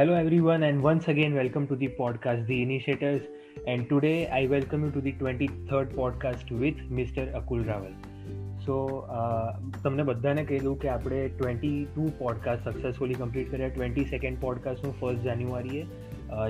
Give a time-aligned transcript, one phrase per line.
[0.00, 3.24] Hello, everyone, and once again, welcome to the podcast, The Initiators.
[3.66, 7.24] And today, I welcome you to the 23rd podcast with Mr.
[7.40, 7.92] Akul Rawal.
[8.66, 8.76] સો
[9.84, 14.94] તમને બધાને કહી દઉં કે આપણે twenty two podcast successfully complete કર્યા twenty second પોડકાસ્ટનું
[15.00, 15.82] first જાન્યુઆરીએ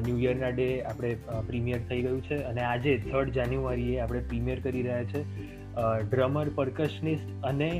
[0.06, 1.10] new યરના ડે આપણે
[1.48, 5.24] પ્રીમિયર થઈ ગયું છે અને આજે થર્ડ જાન્યુઆરીએ આપણે પ્રીમિયર કરી રહ્યા છે
[6.04, 7.72] ડ્રમર પરકશનિસ્ટ અને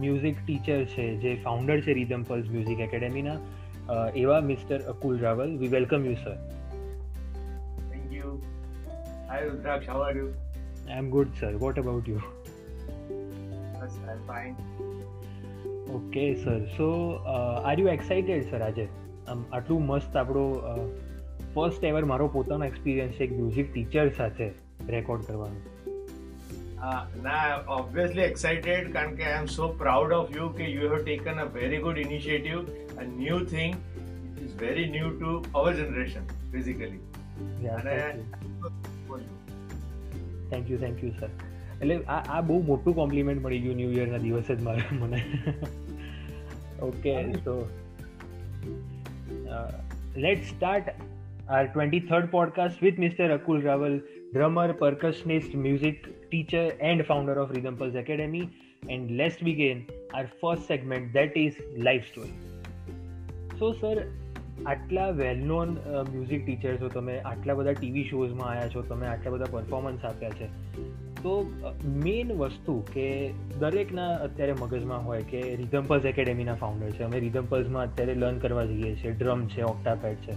[0.00, 3.38] મ્યુઝિક ટીચર છે જે ફાઉન્ડર છે રિધમ પલ્સ મ્યુઝિક એકેડેમીના
[4.16, 6.36] એવા mister Akul Rawal we welcome you sir
[7.90, 8.42] thank you
[9.28, 12.16] hi Rudraksh how are you I am good sir what about you
[13.80, 14.54] bus I'm fine
[15.90, 17.12] okay sir so
[17.64, 18.88] are you excited sir આજે?
[19.28, 20.62] આમ આટલું મસ્ત આપણો
[21.54, 24.52] first ever મારો પોતાનો experience એક music teacher સાથે
[24.88, 25.56] record કરવાનું.
[25.56, 25.73] Uh,
[27.22, 31.04] now, I'm obviously excited કારણ કે I am so proud of you કે you have
[31.04, 33.76] taken a very good initiative, a new thing
[34.30, 37.00] which is very new to our generation, basically.
[37.68, 37.94] અને
[40.50, 41.30] thank you thank you sir
[41.82, 45.22] એટલે આ આ બહુ મોટું compliment મળી ગયું ન્યૂ યરના દિવસે જ મારે મને
[46.82, 47.14] ઓકે
[47.48, 47.56] તો
[50.16, 50.92] let start
[51.48, 53.96] our twenty third podcast with mister Akul Rawal
[54.34, 58.44] drummer, percussionist, music teacher, and founder of Rhythm Pulse Academy.
[58.90, 62.34] And let's begin our first segment that is life story.
[63.58, 64.00] So sir
[64.66, 65.70] આટલા well non
[66.12, 70.30] music teacher છો તમે આટલા બધા TV શોઝમાં આવ્યા છો તમે આટલા બધા પરફોર્મન્સ આપ્યા
[70.30, 70.48] છે.
[71.22, 71.52] તો
[71.86, 77.02] મેઇન વસ્તુ કે દરેકના અત્યારે મગજમાં હોય કે રિધમ પલ્સ એકેડેમીના ફાઉન્ડર છે.
[77.02, 79.10] અમે રિધમ પલ્સમાં અત્યારે લર્ન કરવા જઈએ છીએ.
[79.10, 80.32] ડ્રમ છે ઓક્ટાપેડ છે.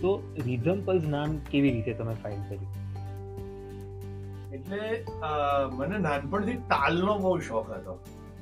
[0.00, 2.85] તો રિધમ પલ્સ નામ કેવી રીતે તમે ફાઇન્ડ કર્યું?
[4.66, 7.94] એટલે મને નાનપણથી તાલનો બહુ શોખ હતો.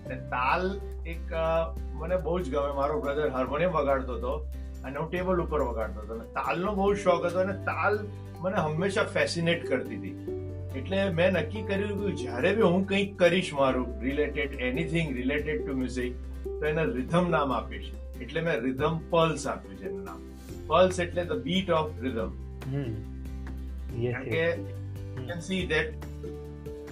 [0.05, 0.65] અને તાલ
[1.13, 1.33] એક
[2.01, 2.71] મને બહુ જ ગમે.
[2.81, 4.33] મારો બ્રધર હાર્મોનિયમ વગાડતો હતો
[4.85, 6.13] અને હું ટેબલ ઉપર વગાડતો હતો.
[6.19, 7.95] અને તાલનો બહુ શોખ હતો અને તાલ
[8.43, 10.17] મને હંમેશા ફેસિનેટ કરતી હતી.
[10.79, 15.77] એટલે મેં નક્કી કર્યું કે જ્યારે બી હું કંઈક કરીશ મારું related anything related to
[15.83, 16.15] music
[16.47, 17.91] તો એને રિધમ નામ આપીશ.
[18.23, 20.21] એટલે મેં રિધમ પલ્સ આપ્યું છે એનું નામ.
[20.71, 22.31] પલ્સ એટલે ધ બીટ ઓફ રિધમ
[23.95, 24.45] કારણ કે
[25.29, 25.91] કેન સી ધેટ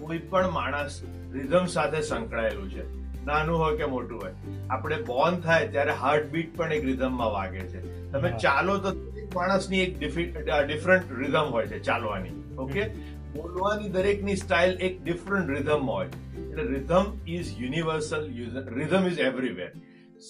[0.03, 1.01] કોઈ પણ માણસ
[1.33, 2.85] રિધમ સાથે સંકળાયેલું છે.
[3.25, 4.35] નાનું હોય કે મોટું હોય.
[4.71, 7.81] આપણે બોર્ન થાય ત્યારે હાર્ટ બીટ પણ એક રિધમમાં વાગે છે.
[8.13, 8.91] તમે ચાલો તો
[9.35, 12.89] માણસની એક ડિફરન્ટ રિધમ હોય છે ચાલવાની ઓકે
[13.35, 16.07] બોલવાની દરેકની સ્ટાઇલ એક ડિફરન્ટ રિધમ હોય.
[16.07, 18.27] એટલે rhythm is universal
[18.75, 19.73] rhythm is everywhere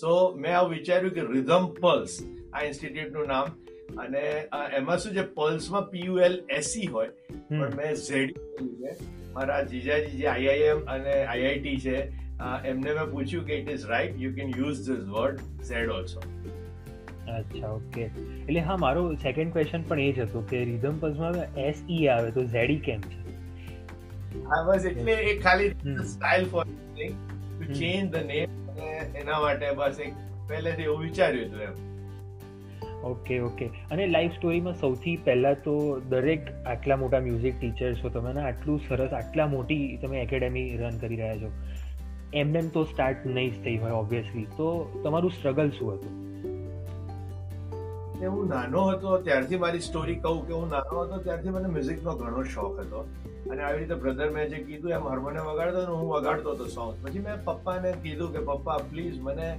[0.00, 2.18] so મેં આવું વિચાર્યું કે રિધમ પલ્સ
[2.54, 3.48] આ ઇન્સ્ટિટ્યૂટનું નામ.
[3.98, 4.20] અને
[4.76, 5.24] એમાં શું છે?
[5.34, 7.08] પલ્સમાં પીયુએલ એસી હોય.
[7.48, 8.30] પણ મેં ઝેડ
[9.34, 11.96] મારા જીજાજી જે આઈઆઈએમ અને આઈઆઈટી છે
[12.66, 16.24] એમને મેં પૂછ્યું કે it is right you can use this word Z also
[17.32, 21.84] અચ્છા ઓકે એટલે હા મારો સેકન્ડ ક્વેશ્ચન પણ એ જ હતો કે રિધમ પલ્સમાં એસ
[21.90, 23.18] ઈ આવે તો ઝેડી કેમ છે?
[24.46, 25.70] હા બસ એટલે એ ખાલી
[26.08, 28.48] style for to change the name
[29.16, 30.12] એના માટે બસ એક
[30.48, 31.74] પહેલેથી એવું વિચાર્યું હતું એમ.
[33.04, 38.32] ઓકે ઓકે અને લાઈફ સ્ટોરીમાં સૌથી પહેલાં તો દરેક આટલા મોટા મ્યુઝિક ટીચર છો તમે
[38.32, 41.52] ને, આટલું સરસ, આટલા મોટી તમે એકેડેમી રન કરી રહ્યા છો.
[42.34, 46.22] એમને તો સ્ટાર્ટ નહીં જ થઈ હોય ઓબ્વિયસલી તો તમારું સ્ટ્રગલ શું હતું?
[48.26, 52.42] હું નાનો હતો, ત્યારથી મારી સ્ટોરી કહું કે હું નાનો હતો, ત્યારથી મને મ્યુઝિકનો ઘણો
[52.42, 53.06] શોખ હતો.
[53.50, 57.18] અને આવી રીતે બ્રધર મેં જે કીધું, એમ હાર્મોનિયમ વગાડતો હું વગાડતો હતો સોંગ પછી
[57.18, 59.56] મેં પપ્પાને કીધું કે પપ્પા પ્લીઝ મને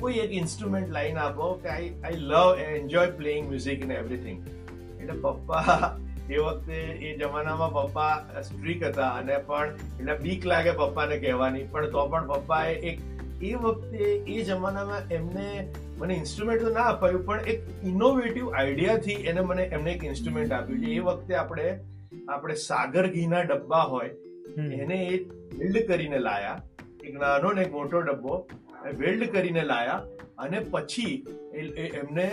[0.00, 4.42] કોઈ એક ઇન્સ્ટ્રુમેન્ટ લાઈન આપો કે I I love enjoy playing music in everything
[5.00, 5.78] એટલે પપ્પા
[6.28, 11.66] એ વખતે એ જમાનામાં પપ્પા સ્ટ્રીક હતા અને પણ એટલે બીક લાગે પપ્પાને કહેવાની.
[11.72, 12.98] પણ તો પણ પપ્પાએ એક
[13.42, 15.46] એ વખતે એ જમાનામાં એમને
[15.98, 20.84] મને ઇન્સ્ટ્રુમેન્ટ તો ના અપાયું પણ એક ઇનોવેટિવ આઈડિયાથી એને મને એમને એક ઇન્સ્ટ્રુમેન્ટ આપ્યું.
[20.84, 21.68] છે એ વખતે આપણે
[22.28, 24.10] આપણે સાગર ઘીના ડબ્બા હોય
[24.80, 25.24] એને એ
[25.58, 26.60] બિલ્ડ કરીને લાયા.
[27.04, 28.40] એક નાનો ને એક મોટો ડબ્બો.
[28.92, 30.02] વેલ્ડ કરીને લાયા
[30.38, 31.14] અને પછી
[31.94, 32.26] એમને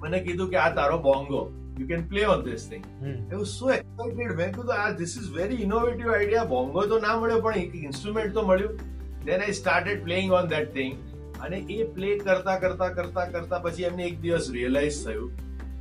[0.00, 1.42] મને કીધું કે આ તારો bongo.
[1.78, 5.30] You can play on this thing I was so excited મેં કીધું આ this is
[5.38, 8.78] very innovative idea bongo તો ના મળ્યો પણ એક ઇન્સ્ટ્રુમેન્ટ તો મળ્યું.
[9.24, 10.94] Then I started playing on that thing
[11.40, 15.30] અને એ પ્લે કરતા કરતા કરતા કરતા પછી એમને એક દિવસ રિયલાઇઝ થયું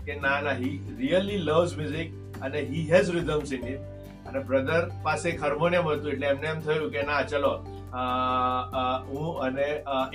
[0.06, 2.10] કે ના ના હી રિયલી લવ્સ મ્યુઝિક
[2.42, 3.82] અને he has rhythms in it
[4.28, 7.54] અને બ્રધર પાસે હાર્મોનિયમ હતું એટલે એમને એમ થયું કે ના ચલો
[7.94, 9.68] હું અને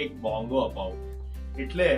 [0.05, 1.01] એક બોંગો અપાવું.
[1.65, 1.91] એટલે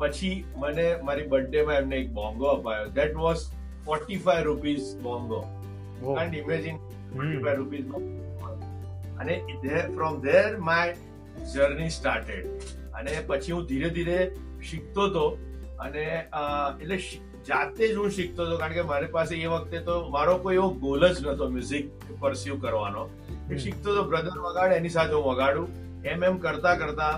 [0.00, 2.92] પછી મને મારી બર્થડેમાં એમને એક બોંગો અપાયો.
[2.98, 3.42] That was
[3.86, 5.40] forty five rupees bongo
[6.00, 6.80] can't imagine
[7.12, 7.86] forty five rupees
[9.20, 9.34] અને
[9.94, 10.96] from there my
[11.52, 12.44] journey started
[13.00, 14.18] અને પછી હું ધીરે ધીરે
[14.70, 15.24] શીખતો હતો
[15.86, 16.96] અને એટલે
[17.48, 20.68] જાતે જ હું શીખતો હતો કારણ કે મારી પાસે એ વખતે તો મારો કોઈ એવો
[20.84, 21.86] ગોલ જ નહોતો મ્યુઝિક
[22.22, 23.02] પરસ્યુ કરવાનો.
[23.50, 25.68] એ શીખતો હતો બ્રધર વગાડે એની સાથે હું વગાડું.
[26.12, 27.14] એમ એમ કરતા કરતા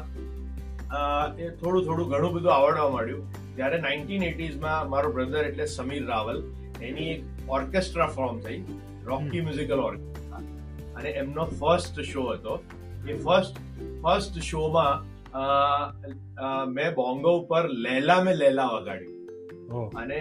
[1.45, 3.25] એ થોડું થોડું ઘણું બધું આવડવા માંડ્યું.
[3.57, 6.39] ત્યારે નાઇન્ટીન એટીઝમાં મારો બ્રધર એટલે સમીર રાવલ
[6.89, 7.23] એની એક
[7.57, 8.59] ઓર્કેસ્ટ્રા ફોર્મ થઈ
[9.09, 10.43] રોકી મ્યુઝિકલ ઓર્કેસ્ટ્રા
[10.99, 12.55] અને એમનો ફર્સ્ટ શો હતો.
[13.11, 13.55] એ ફર્સ્ટ
[14.03, 14.97] ફર્સ્ટ શોમાં
[16.75, 19.18] મેં બોંગો ઉપર લેલા મેં લેલા વગાડ્યું.
[19.69, 20.20] અને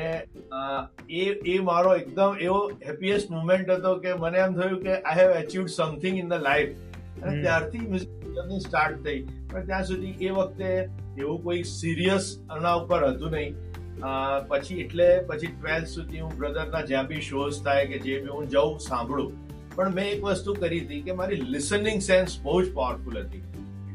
[1.09, 5.33] એ એ મારો એકદમ એવો હેપીએસ્ટ મુમેન્ટ હતો કે મને એમ થયું કે I have
[5.35, 6.73] achieved something in the life
[7.23, 9.21] અને ત્યારથી મ્યુઝિક જર્ની સ્ટાર્ટ થઈ.
[9.51, 10.69] પણ ત્યાં સુધી એ વખતે
[11.17, 13.55] એવું કોઈ સિરિયસ આના ઉપર હતું નહીં.
[14.47, 18.49] પછી એટલે પછી ટ્વેલ્થ સુધી હું બ્રધરના જ્યાં બી શોઝ થાય કે જે બી હું
[18.49, 19.31] જઉં સાંભળું.
[19.75, 23.43] પણ મેં એક વસ્તુ કરી હતી કે મારી લિસનિંગ સેન્સ બહુ જ પાવરફુલ હતી.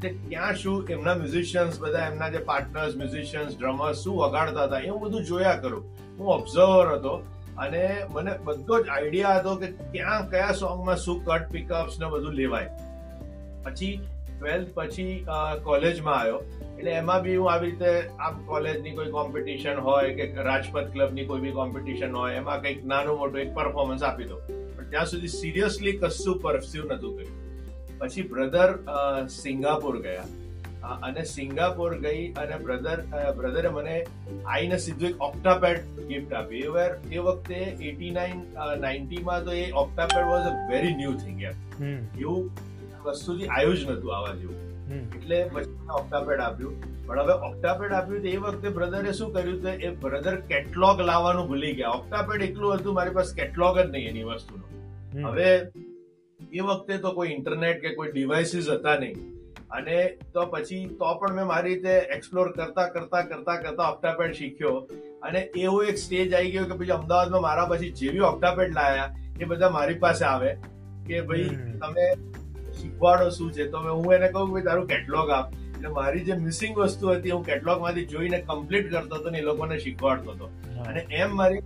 [0.05, 4.89] એટલે ક્યાં શું એમના મ્યુઝિશિયન્સ બધા, એમના જે પાર્ટનર્સ મ્યુઝિશિયન્સ ડ્રમર્સ શું વગાડતા હતા, એ
[4.89, 5.85] હું બધું જોયા કરું.
[6.19, 7.13] હું ઓબ્ઝર્વર હતો
[7.65, 7.83] અને
[8.15, 12.71] મને બધો જ આઈડિયા હતો કે ક્યાં કયા સોંગમાં શું કટ પિકઅપ્સ ને બધું લેવાય.
[13.67, 13.93] પછી
[14.31, 15.15] ટ્વેલ્થ પછી
[15.69, 16.41] કોલેજમાં આવ્યો.
[16.79, 21.45] એટલે એમાં બી હું આવી રીતે આમ કોલેજની કોઈ કોમ્પિટિશન હોય કે રાજપથ ક્લબની કોઈ
[21.45, 25.97] બી કોમ્પિટિશન હોય, એમાં કંઈક નાનું મોટું એક પરફોર્મન્સ આપી દો પણ ત્યાં સુધી સિરિયસલી
[26.03, 27.42] કશું પરફ્યુ નહોતું કર્યું.
[28.03, 28.71] પછી બ્રધર
[29.41, 30.31] સિંગાપુર ગયા.
[31.09, 32.99] અને સિંગાપુર ગઈ અને બ્રધર
[33.39, 33.97] બ્રધરે મને
[34.55, 36.63] આઈને સીધું એક ઓક્ટાપેડ ગિફ્ટ આપી.
[36.65, 36.87] એ
[37.19, 37.59] એ વખતે
[37.91, 38.41] એટી નાઇન
[38.85, 41.57] નાઇન્ટીમાં તો એ octapad was a very new thing એમ
[42.23, 42.51] એવું
[43.05, 44.59] વસ્તુથી આવ્યું જ નતું આવા જેવું.
[45.19, 46.75] એટલે પછી ઓક્ટાપેડ આપ્યું.
[47.07, 51.49] પણ હવે ઓક્ટાપેડ આપ્યું તો એ વખતે બ્રધરે શું કર્યું તો એ બ્રધર કેટલોગ લાવવાનું
[51.53, 51.95] ભૂલી ગયા.
[52.01, 54.65] ઓક્ટાપેડ એકલું હતું મારી પાસે કેટલોગ જ નહીં એની વસ્તુનો.
[55.29, 55.49] હવે
[56.53, 59.17] એ વખતે તો કોઈ ઇન્ટરનેટ કે કોઈ ડિવાઇસીસ હતા નહીં.
[59.71, 64.77] અને તો પછી તો પણ મેં મારી રીતે એક્સપ્લોર કરતા કરતા કરતા કરતા ઓક્ટાપેડ શીખ્યો.
[65.23, 69.11] અને એવો એક સ્ટેજ આવી ગયો કે પછી અમદાવાદમાં મારા પછી જેવી ઓક્ટાપેડ લાયા
[69.41, 70.55] એ બધા મારી પાસે આવે
[71.07, 71.49] કે ભાઈ
[71.83, 72.07] તમે
[72.81, 73.69] શીખવાડો શું છે?
[73.69, 75.53] તો હું એને કહું કે તારું કેટલોગ આપ.
[75.53, 79.79] એટલે મારી જે મિસિંગ વસ્તુ હતી હું કેટલોગમાંથી જોઈને કમ્પ્લીટ કરતો હતો ને એ લોકોને
[79.79, 80.51] શીખવાડતો હતો.
[80.89, 81.63] અને એમ મારી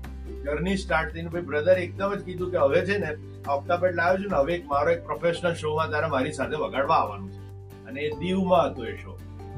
[0.46, 3.10] જર્ની સ્ટાર્ટ થઈને ભાઈ બ્રધર એકદમ જ કીધું કે હવે છે ને
[3.56, 7.30] ઓક્ટાપેડ લાવ્યો છું ને, હવે એક મારો એક પ્રોફેશનલ શોમાં તારે મારી સાથે વગાડવા આવવાનું
[7.34, 7.40] છે.
[7.88, 9.12] અને એ દીવમાં હતો એ શો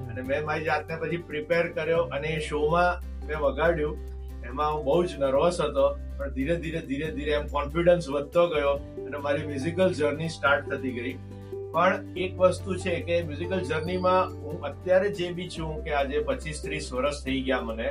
[0.09, 4.05] અને મેં મારી જાતને પછી પ્રિપેર કર્યો અને એ શોમાં મેં વગાડ્યું.
[4.51, 5.87] એમાં હું બહુ જ નર્વસ હતો,
[6.19, 8.77] પણ ધીરે ધીરે ધીરે ધીરે એમ કોન્ફિડન્સ વધતો ગયો
[9.07, 11.17] અને મારી મ્યુઝિકલ જર્ની સ્ટાર્ટ થતી ગઈ.
[11.73, 16.63] પણ એક વસ્તુ છે કે મ્યુઝિકલ જર્નીમાં હું અત્યારે જે બી છું, કે આજે પચીસ
[16.65, 17.89] ત્રીસ વર્ષ થઈ ગયા મને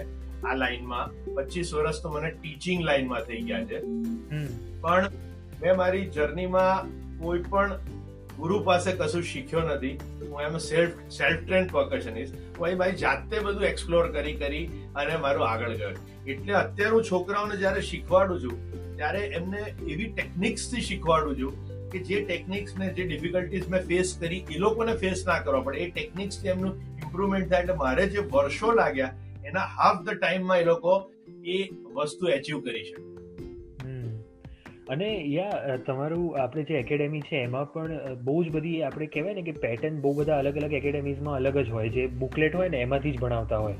[0.48, 1.14] આ લાઈનમાં.
[1.36, 3.84] પચીસ વર્ષ તો મને ટીચિંગ લાઈનમાં થઈ ગયા છે.
[4.82, 5.22] પણ
[5.62, 6.92] મેં મારી જર્નીમાં
[7.22, 7.96] કોઈ પણ
[8.40, 9.94] ગુરુ પાસે કશું શીખ્યો નથી.
[10.32, 14.66] હું એમ સેલ્ફ સેલ્ફ ટ્રેન્ડ પર્કશનિસ્ટ હું અહીં મારી જાતે બધું એક્સપ્લોર કરી કરી
[15.04, 15.94] અને મારું આગળ ગયો.
[16.34, 18.56] એટલે અત્યારે હું છોકરાઓને જ્યારે શીખવાડું છું
[19.00, 21.54] ત્યારે એમને એવી ટેકનિક્સથી શીખવાડું છું
[21.92, 25.78] કે જે ટેકનિક્સ ને જે ડિફિકલ્ટીઝ મેં ફેસ કરી એ લોકોને ફેસ ના કરવા પડે.
[25.86, 26.74] એ ટેકનિક્સથી એમનું
[27.04, 27.62] ઇમ્પ્રુવમેન્ટ થાય.
[27.64, 29.14] એટલે મારે જે વર્ષો લાગ્યા
[29.48, 31.12] એના હાફ ધ ટાઈમમાં એ લોકો
[31.46, 33.18] એ વસ્તુ એચીવ કરી શકે.
[34.90, 39.42] અને યા તમારું આપણે જે એકેડેમી છે એમાં પણ બહુ જ બધી આપણે કહેવાય ને
[39.42, 41.90] કે પેટર્ન બહુ બધા અલગ અલગ એકેડેમીઝમાં અલગ જ હોય.
[41.90, 43.76] જે બુકલેટ હોય ને એમાંથી જ ભણાવતા હોય.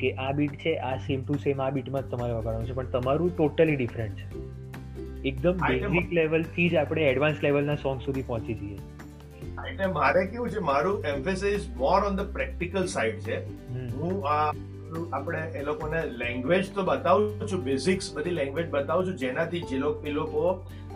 [0.00, 2.72] કે આ બીટ છે આ સેમ ટુ સેમ આ બીટમાં જ તમારે વગાડવાનું છે.
[2.72, 4.58] પણ તમારું ટોટલી ડિફરન્ટ છે.
[5.22, 8.78] એકદમ બેઝિક લેવલથી જ આપણે એડવાન્સ લેવલના સોંગ સુધી પહોંચી જઈએ.
[9.70, 13.36] એટલે મારે કેવું છે મારું emphasis more on the practical side છે.
[13.88, 14.52] હું આ
[15.12, 20.06] આપણે એ લોકોને લેંગ્વેજ તો બતાવું છું બેઝિક્સ બધી લેંગ્વેજ બતાવું છું, જેનાથી જે લોકો
[20.06, 20.42] એ લોકો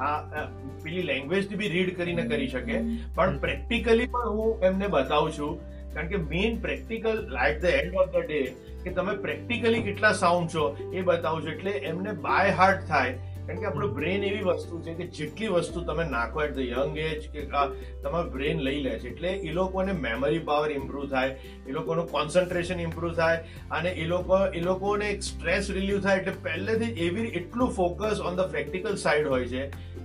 [0.00, 0.46] આ
[0.84, 2.76] પેલી લેંગ્વેજ બી રીડ કરીને કરી શકે.
[3.14, 5.52] પણ પ્રેક્ટિકલી પણ હું એમને બતાવું છું,
[5.94, 8.40] કારણ કે main practical like the end of the day
[8.84, 11.52] કે તમે પ્રેક્ટિકલી કેટલા સાઉન્ડ છો એ બતાવું છું.
[11.52, 13.12] એટલે એમને બાય હાર્ટ થાય
[13.46, 16.98] કારણ કે આપણું બ્રેન એવી વસ્તુ છે કે જેટલી વસ્તુ તમે નાખો એટ ધ યંગ
[17.04, 21.78] એજ કે તમારું બ્રેન લઈ લે છે, એટલે એ લોકોને મેમરી પાવર ઇમ્પ્રુવ થાય, એ
[21.78, 23.38] લોકોનું કોન્સન્ટ્રેશન ઇમ્પ્રુવ થાય
[23.78, 28.36] અને એ લોકો, એ લોકોને એક સ્ટ્રેસ રિલીવ થાય, એટલે પહેલેથી એવી એટલું focus on
[28.36, 29.62] the practical side હોય છે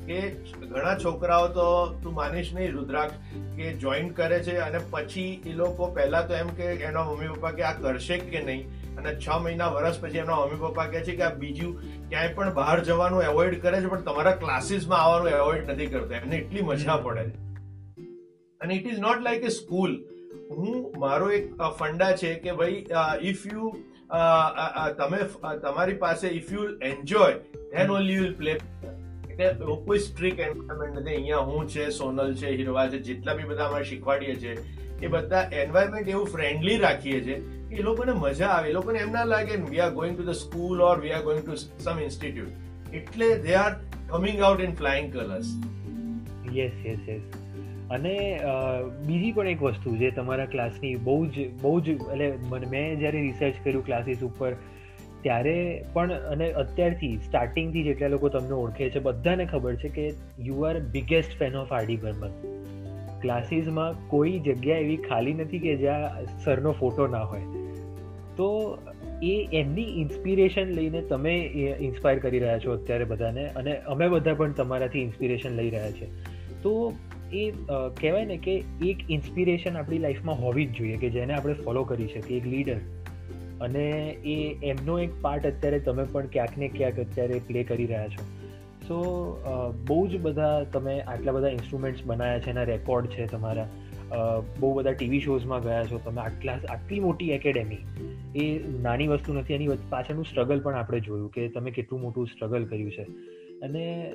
[0.08, 0.20] કે
[0.66, 1.68] ઘણા છોકરાઓ તો
[2.04, 3.16] તું માનીશ નહીં, રુદ્રાક્ષ,
[3.58, 7.56] કે જોઈન કરે છે અને પછી એ લોકો પહેલાં તો એમ કે એના મમ્મી પપ્પા
[7.58, 8.64] કે આ કરશે કે નહીં?
[8.98, 11.74] અને છ મહિના વર્ષ પછી એમના મમ્મી પપ્પા કહે છે કે આ બીજું
[12.10, 16.14] ક્યાંય પણ બહાર જવાનું એવોઇડ કરે છે પણ તમારા ક્લાસીસમાં આવવાનું એવોઇડ નથી કરતો.
[16.14, 17.36] એમને એટલી મજા પડે છે.
[18.62, 19.98] અને it is not like a school
[20.52, 21.46] હું મારો એક
[21.80, 22.86] ફંડા છે કે ભાઈ
[23.22, 23.72] ઇફ યુ
[24.98, 25.18] તમે
[25.64, 27.34] તમારી પાસે if you enjoy
[27.72, 29.54] then only you play એટલે
[29.86, 31.16] કોઈ સ્ટ્રિક એન્વાયરમેન્ટ નથી.
[31.16, 34.56] અહીંયા હું છે સોનલ છે હિરવા છે જેટલા બી બધા અમે શીખવાડીએ છીએ
[35.02, 37.38] એ બધા એન્વાયરમેન્ટ એવું ફ્રેન્ડલી રાખીએ છીએ
[37.72, 40.82] એ લોકોને મજા આવે, એ લોકોને એમ ના લાગે we are going to the school
[40.82, 43.74] or we are going to some institute એટલે they are
[44.10, 45.52] coming out in flying colours
[46.54, 47.26] yes yes yes
[47.92, 48.16] અને
[49.08, 52.28] બીજી પણ એક વસ્તુ જે તમારા ક્લાસની બહુ જ બહુ જ, એટલે
[52.72, 54.52] મેં જ્યારે રિસર્ચ કર્યું ક્લાસીસ ઉપર,
[55.24, 55.56] ત્યારે
[55.94, 60.06] પણ, અને અત્યારથી સ્ટાર્ટિંગથી જેટલા લોકો તમને ઓળખે છે, બધાને ખબર છે કે
[60.40, 62.34] you are biggest fan of RD Burman
[63.22, 67.57] ક્લાસીસમાં કોઈ જગ્યા એવી ખાલી નથી કે જ્યાં સરનો ફોટો ના હોય.
[68.38, 68.48] તો
[69.24, 71.36] એ એમની ઇન્સ્પિરેશન લઈને તમે
[71.82, 76.10] ઇન્સ્પાયર કરી રહ્યા છો અત્યારે બધાને અને અમે બધા પણ તમારાથી ઇન્સ્પિરેશન લઈ રહ્યા છે.
[76.62, 76.94] તો
[77.34, 77.50] એ
[78.02, 78.54] કહેવાય ને કે
[78.86, 82.80] એક ઇન્સ્પિરેશન આપણી લાઈફમાં હોવી જ જોઈએ કે જેને આપણે ફોલો કરી શકીએ, એક લીડર
[83.62, 83.86] અને
[84.26, 88.24] એ, એમનો એક પાર્ટ અત્યારે તમે પણ ક્યાંક ને ક્યાંક અત્યારે પ્લે કરી રહ્યા છો.
[88.88, 88.98] સો
[89.88, 93.68] બહુ જ બધા તમે આટલા બધા ઇન્સ્ટ્રુમેન્ટ્સ બનાવ્યા છે, એના રેકોર્ડ છે તમારા.
[94.60, 97.78] બહુ બધા ટીવી શોઝમાં ગયા છો, તમે આટલા, આટલી મોટી એકેડેમી
[98.36, 102.66] એ નાની વસ્તુ નથી, એની પાછળનું સ્ટ્રગલ પણ આપણે જોયું કે તમે કેટલું મોટું સ્ટ્રગલ
[102.66, 103.04] કર્યું છે.
[103.62, 104.14] અને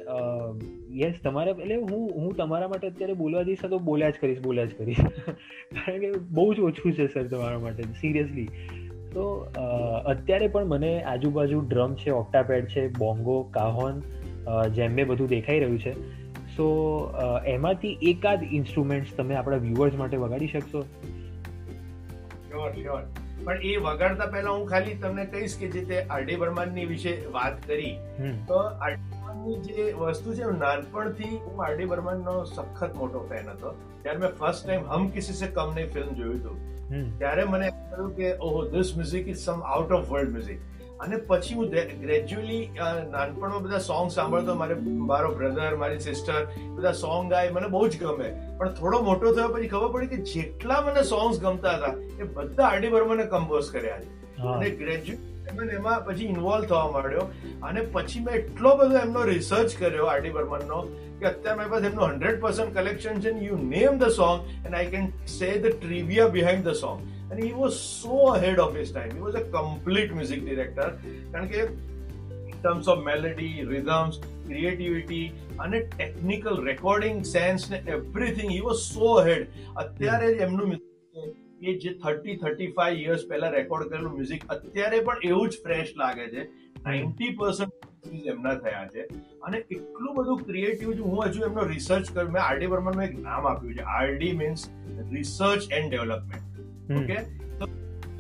[0.91, 4.65] યસ તમારે, એટલે હું હું તમારા માટે અત્યારે બોલવા જઈશ, તો બોલ્યા જ કરીશ, બોલ્યા
[4.65, 4.97] જ કરીશ.
[5.73, 8.49] કારણ કે બહુ જ ઓછું છે સર તમારા માટે સિરિયસલી
[9.13, 9.47] તો
[10.07, 14.03] અત્યારે પણ મને આજુબાજુ ડ્રમ છે ઓક્ટાપેડ છે બોંગો કાહોન
[14.69, 16.22] જેમ મેં બધું દેખાઈ રહ્યું છે.
[16.57, 16.69] સો
[17.47, 20.81] એમાંથી એકાદ ઇન્સ્ટ્રુમેન્ટ્સ તમે આપણા વ્યુઅર્સ માટે વગાડી શકશો?
[22.47, 23.03] શ્યોર શ્યોર
[23.45, 27.57] પણ એ વગાડતા પહેલા હું ખાલી તમને કહીશ કે જે તે આરડી બર્માનની વિશે વાત
[27.67, 27.95] કરી
[28.49, 33.73] તો આરડી જે વસ્તુ છે નાનપણથી હું આરડી બર્મનનો સખત મોટો ફેન હતો.
[34.03, 36.57] ત્યારે મેં ફર્સ્ટ ટાઈમ હમ કિસી સે કમ ને ફિલ્મ જોયું હતું.
[37.19, 40.61] ત્યારે મને કહ્યું કે ઓહો this music is some out of world music
[41.03, 42.61] અને પછી હું ગ્રેજ્યુઅલી
[43.11, 44.55] નાનપણમાં બધા સોંગ સાંભળતો.
[44.55, 44.77] મારે
[45.11, 47.51] મારો બ્રધર મારી સિસ્ટર બધા સોંગ ગાય.
[47.51, 48.31] મને બહુ જ ગમે.
[48.59, 52.65] પણ થોડો મોટો થયો પછી ખબર પડી કે જેટલા મને સોંગ્સ ગમતા હતા એ બધા
[52.65, 54.11] આરડી બર્મને કમ્પોઝ કર્યા છે.
[54.55, 55.31] અને ગ્રેજ્યુએટ
[55.75, 57.25] એમાં પછી ઇન્વોલ્વ થવા માંડ્યો.
[57.63, 60.79] અને પછી મેં એટલો બધો એમનો રિસર્ચ કર્યો આરડી બર્મનનો
[61.19, 63.31] કે અત્યારે મારી પાસે એમનું હંડ્રેડ પર્સન્ટ કલેક્શન છે.
[63.47, 66.99] You name the song and I can say the trivia behind the song
[67.33, 70.89] અને he was so head of his time he was a complete music director
[71.33, 71.67] કારણ કે
[72.63, 75.27] terms of melody rhythms creativity
[75.61, 79.47] અને technical recording sense ને everything he was so head
[79.77, 80.75] અત્યારે એમનું
[81.63, 85.95] એ જે thirty thirty five years પહેલા રેકોર્ડ કરેલું મ્યુઝિક અત્યારે પણ એવું જ ફ્રેશ
[85.97, 86.45] લાગે છે.
[86.85, 87.73] નાઇન્ટી પર્સન્ટ
[88.27, 89.01] એમના થયા છે.
[89.43, 93.75] અને એટલું બધું ક્રિએટિવ હું હજુ એમનો રિસર્ચ કર્યું મેં આરડી વર્મનનું એક નામ આપ્યું
[93.75, 93.83] છે.
[93.83, 94.69] RD means
[95.13, 96.53] research and development
[96.99, 97.17] okay?
[97.59, 97.69] તો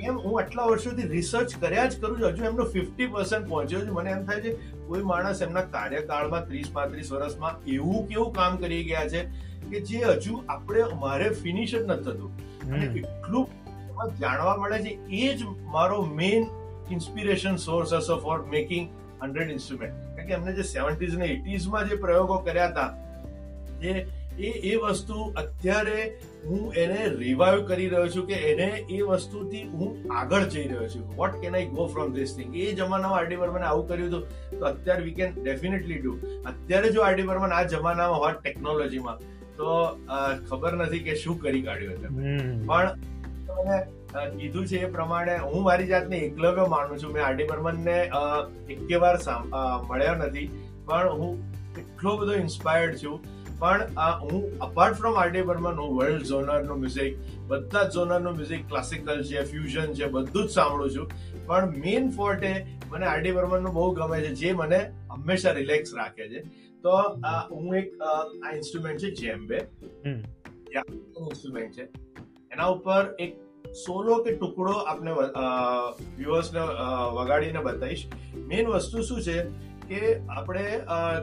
[0.00, 2.28] એમ હું આટલા વર્ષોથી રિસર્ચ કર્યા જ કરું છું.
[2.28, 3.90] હજુ એમનો ફિફ્ટી પર્સન્ટ પહોંચ્યો છે.
[3.90, 4.52] મને એમ થાય છે
[4.86, 9.22] કોઈ માણસ એમના કાર્યકાળમાં ત્રીસ પાંત્રીસ વર્ષમાં એવું કેવું કામ કરી ગયા છે
[9.70, 12.30] કે જે હજુ આપણે મારે ફિનિશ જ નથી થતું.
[12.70, 13.48] અને એટલું
[14.20, 16.46] જાણવા મળે છે એ જ મારો મેઇન
[16.90, 18.88] ઇન્સ્પિરેશન સોર્સ હશે ફોર મેકિંગ
[19.22, 22.90] હંડ્રેડ ઇન્સ્ટ્રુમેન્ટ કારણ કે એમને જે સેવન્ટીઝ ને એટીઝમાં જે પ્રયોગો કર્યા હતા
[23.80, 23.92] જે
[24.48, 25.98] એ એ વસ્તુ અત્યારે
[26.44, 31.04] હું એને રિવાઈવ કરી રહ્યો છું કે એને એ વસ્તુથી હું આગળ જઈ રહ્યો છું.
[31.18, 34.64] What can I go from this thing એ જમાનામાં આરડી બર્મન આવું કર્યું હતું તો
[34.72, 36.12] અત્યારે વી કેન ડેફિનેટલી ડુ
[36.52, 39.18] અત્યારે જો આરડી બર્મન આ જમાનામાં હોત ટેકનોલોજીમાં
[39.56, 39.80] તો
[40.50, 42.08] ખબર નથી કે શું કરી કાઢ્યું છે
[42.68, 42.88] પણ
[44.38, 47.12] કીધું છે એ પ્રમાણે હું મારી જાતને એકલવ્ય માનું છું.
[47.12, 47.96] મેં આરડી બર્મનને
[48.74, 49.14] એકે વાર
[49.88, 50.48] મળ્યો નથી
[50.86, 51.32] પણ હું
[51.82, 53.16] એટલો બધો ઇન્સ્પાયર્ડ છું
[53.62, 57.12] પણ હું અપાર્ટ ફ્રોમ આરડી બર્મન હું વર્લ્ડ ઝોનરનું મ્યુઝિક
[57.50, 61.06] બધા જ ઝોનરનું મ્યુઝિક ક્લાસિકલ છે ફ્યુઝન છે બધું જ સાંભળું છું.
[61.46, 62.50] પણ મેઇન ફોર્ટે
[62.90, 64.80] મને આરડી બર્મનનું બહુ ગમે છે જે મને
[65.12, 66.40] હંમેશા રિલેક્સ રાખે છે.
[66.84, 66.90] તો
[67.52, 69.58] હું એક આ ઇન્સ્ટ્રુમેન્ટ છે જેમ્બે
[70.06, 71.84] ઇન્સ્ટ્રુમેન્ટ છે.
[72.52, 73.32] એના ઉપર એક
[73.80, 75.12] સોલો કે ટુકડો આપને
[76.18, 76.62] વ્યુઅર્સને
[77.18, 78.02] વગાડીને બતાવીશ.
[78.50, 79.36] મેઇન વસ્તુ શું છે
[79.86, 80.00] કે
[80.36, 80.66] આપણે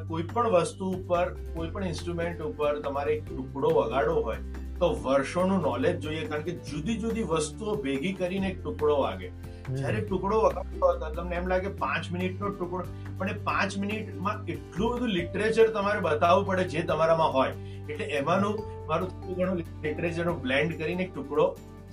[0.10, 1.26] કોઈ પણ વસ્તુ ઉપર
[1.58, 6.26] કોઈ પણ ઇન્સ્ટ્રુમેન્ટ ઉપર તમારે એક ટુકડો વગાડવો હોય તો વર્ષોનું નોલેજ જોઈએ.
[6.32, 9.28] કારણ કે જુદી જુદી વસ્તુઓ ભેગી કરીને એક ટુકડો વાગે.
[9.70, 12.84] જ્યારે ટુકડો વગાડતો હતો તમને એમ લાગે પાંચ મિનિટનો ટુકડો.
[13.18, 17.54] પણ એ પાંચ મિનિટમાં એટલું બધું લિટરેચર તમારે બતાવવું પડે જે તમારામાં હોય.
[17.90, 18.56] એટલે એમાંનું
[18.92, 21.46] મારું થોડું ઘણું લિટરેચરનું બ્લેન્ડ કરીને એક ટુકડો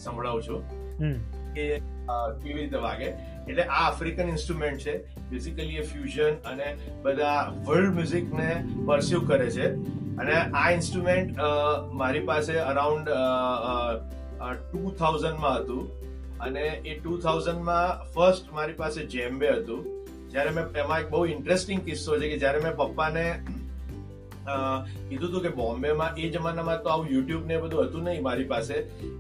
[0.05, 0.61] સંભળાવું છું
[1.57, 1.67] કે
[2.41, 3.09] કેવી રીતે વાગે.
[3.49, 4.95] એટલે આ આફ્રિકન ઇન્સ્ટ્રુમેન્ટ છે.
[5.31, 9.67] બેઝિકલી એ ફ્યુઝન અને બધા વર્લ્ડ મ્યુઝિકને પરસ્યુ કરે છે.
[10.17, 11.39] અને આ ઇન્સ્ટ્રુમેન્ટ
[11.93, 13.09] મારી પાસે અરાઉન્ડ
[14.55, 15.83] ટુ થાઉઝન્ડમાં હતું.
[16.41, 19.85] અને એ ટુ થાઉઝન્ડમાં ફર્સ્ટ મારી પાસે જેમ્બે હતું.
[20.31, 23.41] જ્યારે મેં, એમાં એક બહુ ઇન્ટરેસ્ટિંગ કિસ્સો છે કે જ્યારે મેં પપ્પાને
[25.09, 28.75] કીધું હતું કે બોમ્બેમાં એ જમાનામાં તો આવું યુટ્યુબ ને બધું હતું નહીં મારી પાસે.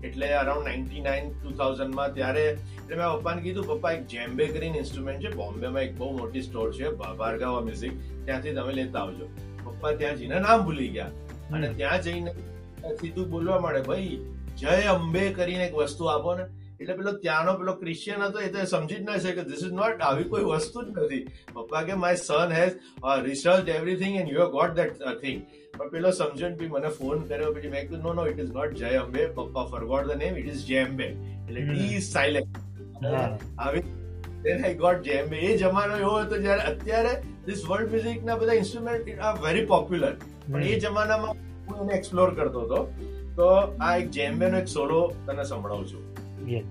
[0.04, 4.78] એટલે અરાઉન્ડ નાઇન્ટી નાઇન ટુ થાઉઝન્ડમાં ત્યારે એટલે મેં પપ્પાને કીધું પપ્પા એક જેમ્બે કરીને
[4.78, 5.34] ઇન્સ્ટ્રુમેન્ટ છે.
[5.34, 7.92] બોમ્બેમાં એક બહુ મોટી સ્ટોર છે ભાર્ગવા મ્યુઝિક
[8.24, 9.26] ત્યાંથી તમે લેતા આવજો.
[9.64, 11.10] પપ્પા ત્યાં જઈને નામ ભૂલી ગયા.
[11.52, 12.30] અને ત્યાં જઈને
[13.00, 14.18] સીધું બોલવા મળે ભાઈ
[14.56, 16.44] જય અંબે કરીને એક વસ્તુ આપો ને.
[16.80, 19.42] એટલે પેલો ત્યાંનો પેલો ક્રિશ્ચિયન હતો એ તો સમજી જ ના શકે.
[19.50, 21.24] ધીસ ઇઝ નોટ આવી કોઈ વસ્તુ જ નથી.
[21.54, 22.72] પપ્પા કે my son has
[23.28, 25.38] research everything and you have got that thing
[25.78, 28.78] પણ પેલો સમજણ બી મને ફોન કર્યો પછી મેં કીધું no no it is not
[28.80, 29.22] Jai Ambe.
[29.38, 32.52] પપ્પા forgot the name it is djembe એટલે ટી ઇઝ સાયલેન્ટ
[33.66, 33.84] આવી
[34.44, 37.12] then I got djembe એ જમાનો એવો હતો જ્યારે અત્યારે
[37.46, 42.28] ધીસ વર્લ્ડ મ્યુઝિક ના બધા ઇન્સ્ટ્રુમેન્ટ આર વેરી પોપ્યુલર પણ એ જમાનામાં હું એને એક્સપ્લોર
[42.38, 42.80] કરતો હતો.
[43.38, 43.48] તો
[43.86, 46.04] આ એક જેમ્બેનો એક સોલો તને સંભળાવું છું.
[46.46, 46.64] bien.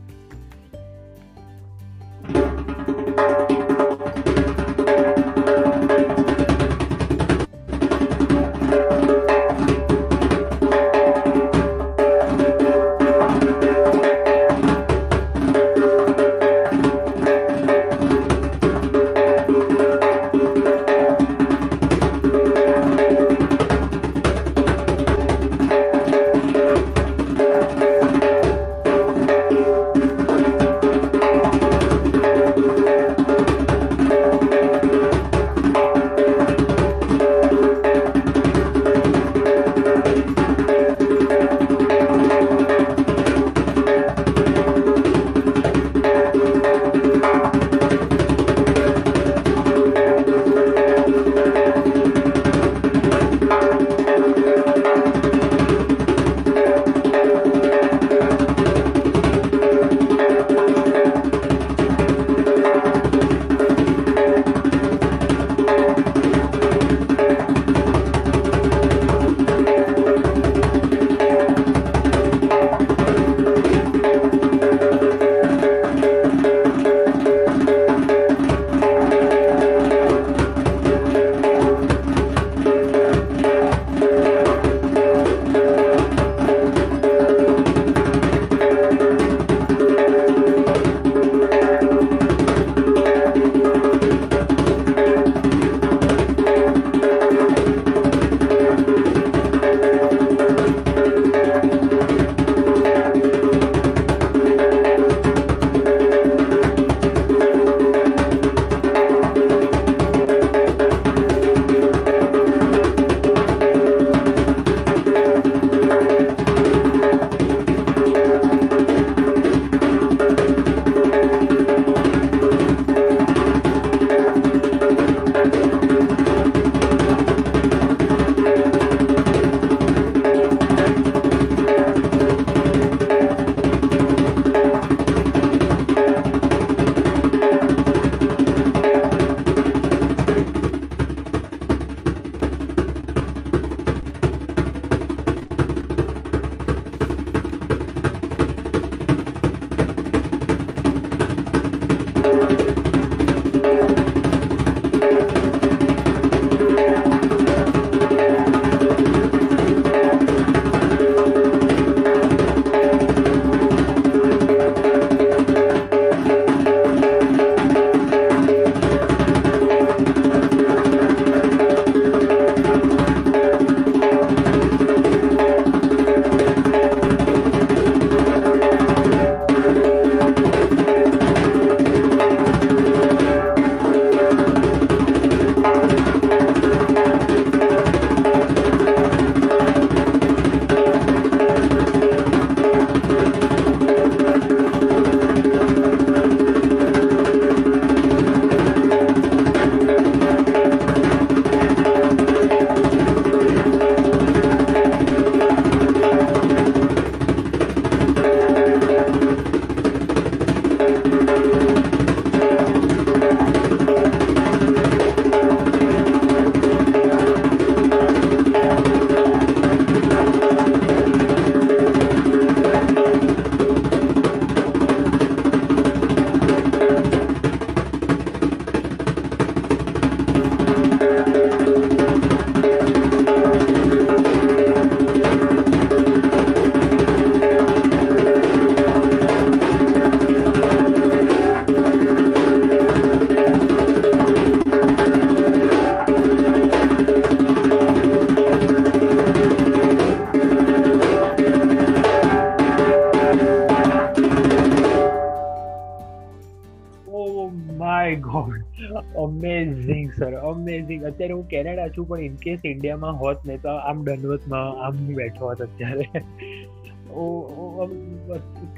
[261.16, 265.62] અત્યારે હું કેનેડા છું પણ ઇનકેસ ઇન્ડિયામાં હોત ને તો આમ દંડવતમાં આમ બેઠો હોત
[265.62, 266.10] અત્યારે.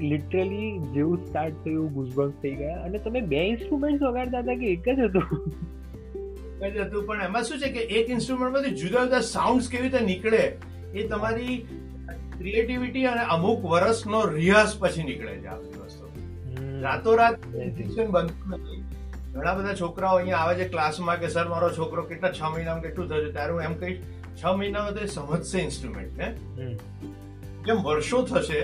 [0.02, 2.76] લિટરલી જેવું સ્ટાર્ટ થયું ગુઝબમ્સ થઈ ગયા.
[2.76, 5.52] અને તમે બે ઇન્સ્ટ્રુમેન્ટ વગાડતા હતા કે એક જ હતું?
[6.73, 10.58] જ હતું પણ એમાં શું છે કે એક ઇન્સ્ટ્રુમેન્ટમાંથી જુદા જુદા સાઉન્ડ કેવી રીતે નીકળે
[10.95, 11.67] એ તમારી
[12.38, 16.08] ક્રિએટિવિટી અને અમુક વર્ષનો રિયાઝ પછી નીકળે છે આ બધી વસ્તુ
[16.82, 17.36] રાતોરાત
[18.10, 18.77] બનતું નથી.
[19.38, 23.10] ઘણા બધા છોકરાઓ અહીંયા આવે છે ક્લાસમાં કે સર મારો છોકરો કેટલા છ મહિનામાં કેટલું
[23.13, 24.00] થયું ત્યારે હું એમ કહીશ
[24.39, 26.28] છ મહિનામાં તો સમજશે ઇન્સ્ટ્રુમેન્ટ ને
[27.69, 28.60] જેમ વર્ષો થશે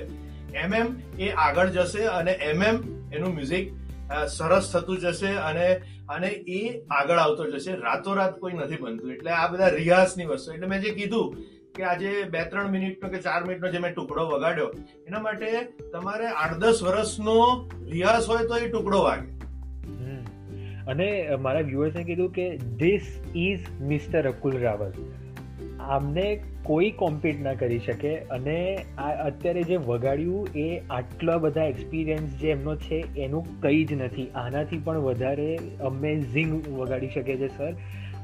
[0.66, 2.78] એમ એમ એ આગળ જશે અને એમ એમ
[3.16, 3.74] એનું મ્યુઝિક
[4.36, 5.66] સરસ થતું જશે અને
[6.16, 7.76] અને એ આગળ આવતો જશે.
[7.88, 9.12] રાતોરાત કોઈ નથી બનતું.
[9.16, 10.56] એટલે આ બધા રિયાઝની વસ્તુ.
[10.56, 11.28] એટલે મેં જે કીધું
[11.76, 14.70] કે આજે બે ત્રણ મિનિટનો કે ચાર મિનિટનો જે મેં ટુકડો વગાડ્યો
[15.08, 15.48] એના માટે
[15.94, 17.38] તમારે આઠ દસ વર્ષનો
[17.94, 19.28] રિયાઝ હોય તો એ ટુકડો વાગે.
[20.88, 24.94] અને મારા વ્યુઅર્સે કીધું કે this is mister Akul Rawal
[25.80, 32.40] આમને કોઈ કોમ્પિટ ના કરી શકે અને આ અત્યારે જે વગાડ્યું એ આટલા બધા એક્સપિરિયન્સ
[32.40, 34.28] જે એમનો છે એનું કંઈ જ નથી.
[34.36, 37.74] આનાથી પણ વધારે અમેઝિંગ વગાડી શકે છે સર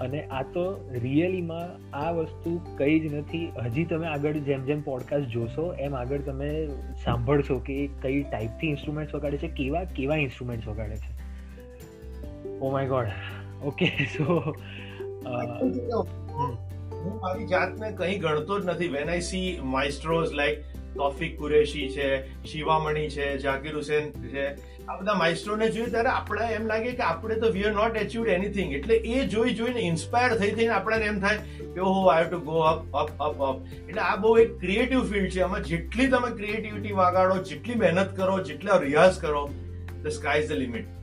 [0.01, 3.51] અને આ તો રિયલીમાં આ વસ્તુ કંઈ જ નથી.
[3.65, 6.67] હજી તમે આગળ જેમ જેમ પોડકાસ્ટ જોશો, એમ આગળ તમે
[7.03, 11.18] સાંભળશો કે કઈ ટાઈપથી ઇન્સ્ટ્રુમેન્ટ્સ વગાડે છે, કેવા કેવા ઇન્સ્ટ્રુમેન્ટ્સ વગાડે છે.
[12.61, 13.09] Oh my god
[13.63, 14.39] okay so
[17.01, 18.89] હું મારી જાતને કંઈ ગણતો જ નથી.
[18.95, 22.09] When I see maestros like Taufiq Qureshi છે
[22.51, 24.45] શિવામણી છે જાકીર હુસેન છે,
[24.89, 28.33] આ બધા માઇસ્ટ્રોને જોયું ત્યારે આપણે એમ લાગે કે આપણે તો we are not achieved
[28.35, 32.43] anything એટલે એ જોઈ જોઈને ઇન્સ્પાયર થઈ થઈને આપણને એમ થાય કે ઓહો I to
[32.51, 35.41] go up up up up એટલે આ બહુ એક ક્રિએટિવ ફિલ્ડ છે.
[35.47, 39.49] આમાં જેટલી તમે ક્રિએટિવિટી વાગાડો, જેટલી મહેનત કરો, જેટલા રિયાઝ કરો
[40.03, 40.95] the sky is the limit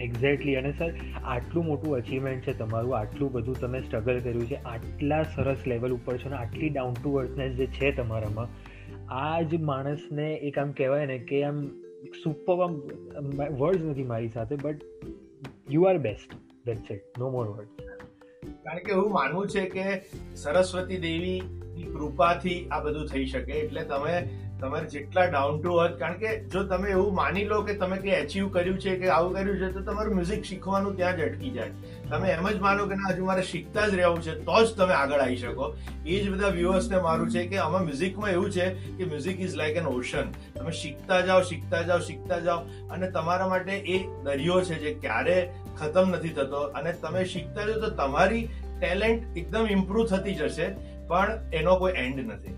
[0.00, 0.92] exactly અને સર,
[1.24, 6.16] આટલું મોટું અચીવમેન્ટ છે તમારું, આટલું બધું તમે સ્ટ્રગલ કર્યું છે, આટલા સરસ લેવલ ઉપર
[6.16, 8.48] છો ને, આટલી ડાઉન ટુ અર્થનેસ જે છે તમારામાં
[9.14, 11.66] આ જ માણસને એક આમ કહેવાય ને કે આમ
[12.24, 12.74] સુપર આમ
[13.56, 14.82] વર્ડ્સ નથી મારી સાથે but
[15.70, 17.84] you are best that's it no more word
[18.64, 19.84] કારણ કે એવું માનવું છે કે
[20.36, 24.14] સરસ્વતી દેવીની કૃપાથી આ બધું થઈ શકે, એટલે તમે
[24.60, 28.14] તમારે જેટલા ડાઉન ટુ અર્થ કારણ કે જો તમે એવું માની લો કે તમે કંઈ
[28.18, 31.70] અચીવ કર્યું છે કે આવું કર્યું છે, તો તમારું મ્યુઝિક શીખવાનું ત્યાં જ અટકી જાય.
[32.10, 34.94] તમે એમ જ માનો કે ના, હજુ મારે શીખતા જ રહેવું છે, તો જ તમે
[34.94, 35.68] આગળ આવી શકો.
[36.06, 39.76] એ જ બધા વ્યુઅર્સને મારું છે કે આમાં મ્યુઝિકમાં એવું છે કે music is like
[39.76, 42.58] an ocean તમે શીખતા જાઓ શીખતા જાઓ શીખતા જાઓ,
[42.90, 45.38] અને તમારા માટે એ દરિયો છે જે ક્યારે
[45.78, 46.66] ખતમ નથી થતો.
[46.80, 48.44] અને તમે શીખતા જાઓ તો તમારી
[48.80, 50.68] ટેલેન્ટ એકદમ ઇમ્પ્રુવ થતી જશે,
[51.08, 52.56] પણ એનો કોઈ એન્ડ નથી.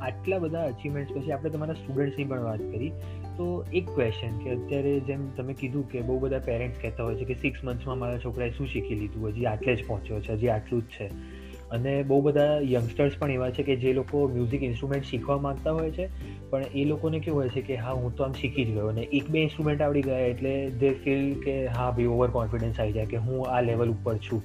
[0.00, 2.92] આટલા બધા અચીવમેન્ટ પછી આપણે તમારા સ્ટુડન્ટ્સની પણ વાત કરી.
[3.36, 7.24] તો એક ક્વેશ્ચન કે અત્યારે જેમ તમે કીધું કે બહુ બધા પેરેન્ટ્સ કહેતા હોય છે
[7.24, 9.28] કે સિક્સ મંથમાં મારા છોકરાએ શું શીખી લીધું?
[9.28, 11.10] હજી આટલે જ પહોંચ્યો છે હજી આટલું જ છે.
[11.70, 15.90] અને બહુ બધા યંગસ્ટર્સ પણ એવા છે કે જે લોકો મ્યુઝિક ઇન્સ્ટ્રુમેન્ટ શીખવા માગતા હોય
[15.90, 16.08] છે
[16.50, 18.86] પણ એ લોકોને કેવું હોય છે કે હા હું તો આમ શીખી જ ગયો.
[18.86, 22.92] અને એક બે ઇન્સ્ટ્રુમેન્ટ આવડી ગયા એટલે દે ફીલ કે હા ભાઈ ઓવર કોન્ફિડન્સ આવી
[22.92, 24.42] જાય કે હું આ લેવલ ઉપર છું.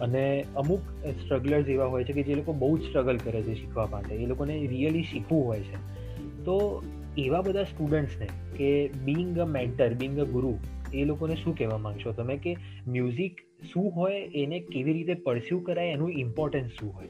[0.00, 3.88] અને અમુક સ્ટ્રગલર્સ એવા હોય છે કે જે લોકો બહુ જ સ્ટ્રગલ કરે છે શીખવા
[3.90, 4.14] માટે.
[4.14, 6.00] એ લોકોને રિયલી શીખવું હોય છે.
[6.44, 6.82] તો
[7.18, 10.58] એવા બધા સ્ટુડન્ટ્સને કે being a mentor being a guru
[10.94, 12.36] એ લોકોને શું કહેવા માંગશો તમે?
[12.36, 12.56] કે
[12.88, 13.40] મ્યુઝિક
[13.72, 17.08] શું હોય, એને કેવી રીતે પરસ્યુ કરાય, એનું ઇમ્પોર્ટન્સ શું હોય?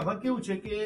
[0.00, 0.78] આમાં કેવું છે કે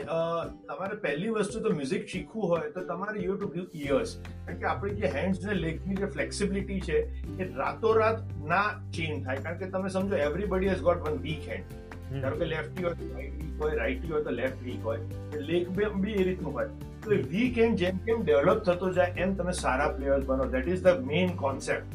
[0.68, 4.68] તમારે પહેલી વસ્તુ તો મ્યુઝિક શીખવું હોય તો તમારે યુ ટુ ગીવ ઇયર્સ કારણ કે
[4.72, 6.98] આપણી જે હેન્ડ્સ ને લેગની જે ફ્લેક્સિબિલિટી છે
[7.42, 8.66] એ રાતોરાત ના
[8.98, 9.38] ચેન્જ થાય.
[9.44, 13.06] કારણ કે તમે સમજો everybody has got one weak hand ધારો કે લેફ્ટી હોય તો
[13.14, 15.00] રાઈટ વીક હોય રાઈટી હોય તો લેફ્ટ વીક હોય.
[15.50, 16.68] લેગ બી એ રીતનું હોય.
[17.06, 20.44] તો વીક હેન્ડ જેમ કેમ ડેવલપ થતો જાય એમ તમે સારા પ્લેયર્સ બનો.
[20.54, 21.90] That is the main concept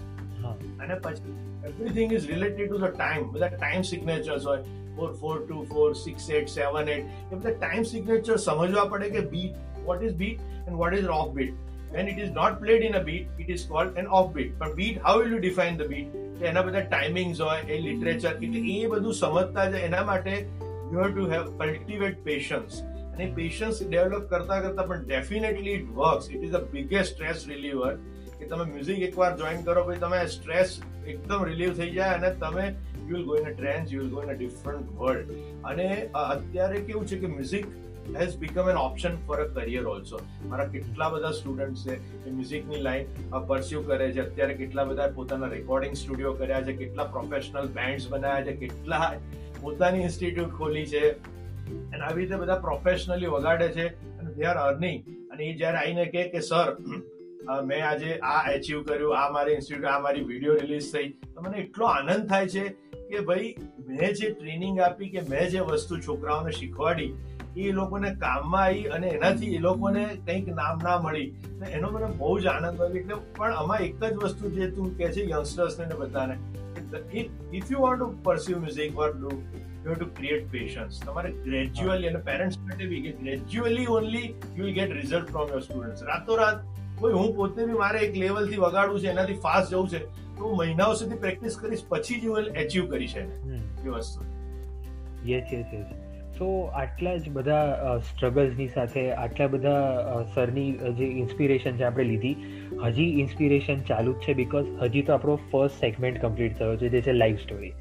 [0.84, 5.66] અને પછી everything is related to the time બધા ટાઈમ સિગ્નેચર્સ હોય four four two
[5.74, 10.16] four six eight seven eight એ બધા ટાઈમ સિગ્નેચર સમજવા પડે કે beat what is
[10.24, 13.50] beat and what is off beat when it is not played in a beat, it
[13.50, 14.52] is called an off beat.
[14.60, 16.20] પણ beat, how will you define the beat?
[16.44, 21.12] એના બધા timings હોય એ literature એટલે એ બધું સમજતા જાય એના માટે you have
[21.12, 26.56] to have cultivate patience અને પેશન્સ ડેવલપ કરતા કરતા પણ definitely it works it is
[26.56, 27.92] the biggest stress reliever
[28.42, 32.66] કે તમે મ્યુઝિક એકવાર જોઈન કરો, પછી તમે સ્ટ્રેસ એકદમ રિલીવ થઈ જાય અને તમે
[33.02, 35.32] you will go in a trance you will go in a different world
[35.66, 35.88] અને
[36.26, 37.66] અત્યારે કેવું છે કે music
[38.20, 42.82] has become an option for a career also મારા કેટલા બધા સ્ટુડન્ટ છે એ મ્યુઝિકની
[42.82, 44.22] લાઈન પરસ્યુ કરે છે.
[44.22, 49.14] અત્યારે કેટલા બધા પોતાના રેકોર્ડિંગ સ્ટુડિયો કર્યા છે, કેટલા પ્રોફેશનલ બેન્ડ્સ બનાવ્યા છે, કેટલા
[49.62, 51.06] પોતાની ઇન્સ્ટિટ્યૂટ ખોલી છે.
[51.94, 53.88] અને આવી રીતે બધા પ્રોફેશનલી વગાડે છે
[54.20, 54.98] અને દે આર અર્નિંગ
[55.32, 56.70] અને એ જ્યારે આવીને કહે કે સર
[57.66, 61.10] મેં આજે આ એચીવ કર્યું આ મારી ઇન્સ્ટિટ્યૂટ આ મારી વીડિયો રિલીઝ થઈ.
[61.10, 62.64] તો મને એટલો આનંદ થાય છે
[63.10, 63.52] કે ભાઈ
[63.88, 67.12] મેં જે ટ્રેનિંગ આપી કે મેં જે વસ્તુ છોકરાઓને શીખવાડી
[67.58, 71.30] એ લોકોને કામમાં આવી અને એનાથી એ લોકોને કંઈક નામ ના મળી.
[71.72, 75.12] એનો મને બહુ જ આનંદ આવ્યો એટલે પણ આમાં એક જ વસ્તુ જે તું કહે
[75.18, 76.36] છે યંગસ્ટર્સને ને બધાને
[77.54, 79.32] if you want to pursue music what do
[79.86, 84.74] you to create patience તમારે ગ્રેજ્યુઅલી અને પેરેન્ટ્સ માટે બી કે gradually only you will
[84.74, 86.71] get result from your students રાતોરાત
[87.02, 90.00] કોઈ હું પોતે બી મારે એક લેવલથી વગાડવું છે એનાથી ફાસ્ટ જવું છે.
[90.38, 94.30] તો હું મહિનાઓ સુધી પ્રેક્ટિસ કરીશ પછી જ હું એચીવ કરીશ એને એ વસ્તુ.
[95.30, 95.86] યસ યસ યસ
[96.38, 99.80] સો આટલા જ બધા સ્ટ્રગલ્સની સાથે આટલા બધા
[100.36, 102.36] સરની જે ઇન્સ્પિરેશન છે આપણે લીધી
[102.84, 107.02] હજી ઇન્સ્પિરેશન ચાલુ જ છે બિકોઝ હજી તો આપણો ફર્સ્ટ સેગમેન્ટ કમ્પ્લીટ થયો છે જે
[107.02, 107.74] છે લાઈવ સ્ટોરી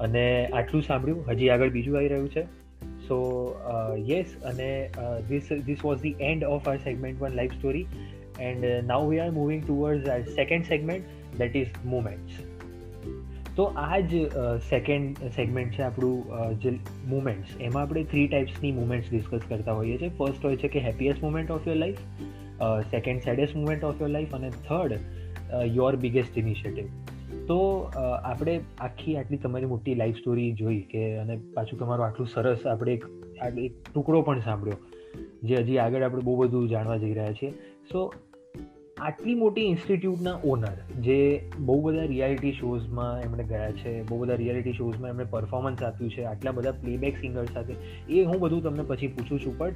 [0.00, 2.42] અને આટલું સાંભળ્યું હજી આગળ બીજું આવી રહ્યું છે.
[3.08, 3.18] સો
[4.08, 4.90] યસ અને
[5.28, 7.86] this this was the end of our segment one live story
[8.40, 12.40] and now we are moving towards our second segment that is moments
[13.56, 14.26] તો આ જ
[14.68, 16.74] સેકન્ડ સેગમેન્ટ છે આપણું જે
[17.08, 20.12] મુમેન્ટ્સ એમાં આપણે થ્રી ટાઈપ્સની મુમેન્ટ્સ ડિસ્કસ કરતા હોઈએ છીએ.
[20.18, 22.02] ફર્સ્ટ હોય છે કે happiest moment of your life
[22.90, 24.92] second saddest moment of your life અને થર્ડ
[25.76, 26.86] યોર બિગેસ્ટ ઇનિશિયેટિવ
[27.46, 27.58] તો
[28.24, 32.92] આપણે આખી, આટલી તમારી મોટી લાઈફ સ્ટોરી જોઈ કે, અને પાછું તમારું આટલું સરસ આપણે
[32.94, 33.04] એક
[33.58, 34.78] એક ટુકડો પણ સાંભળ્યો,
[35.44, 37.50] જે હજી આગળ આપણે બહુ બધું જાણવા જઈ રહ્યા છીએ.
[37.92, 38.12] સો
[39.00, 44.72] આટલી મોટી ઇન્સ્ટિટ્યૂટના ઓનર જે બહુ બધા રિયાલિટી શોઝમાં એમણે ગયા છે, બહુ બધા રિયાલિટી
[44.72, 47.74] શોઝમાં એમણે પરફોર્મન્સ આપ્યું છે, આટલા બધા પ્લેબેક સિંગર સાથે,
[48.12, 49.72] એ હું બધું તમને પછી પૂછું છું પણ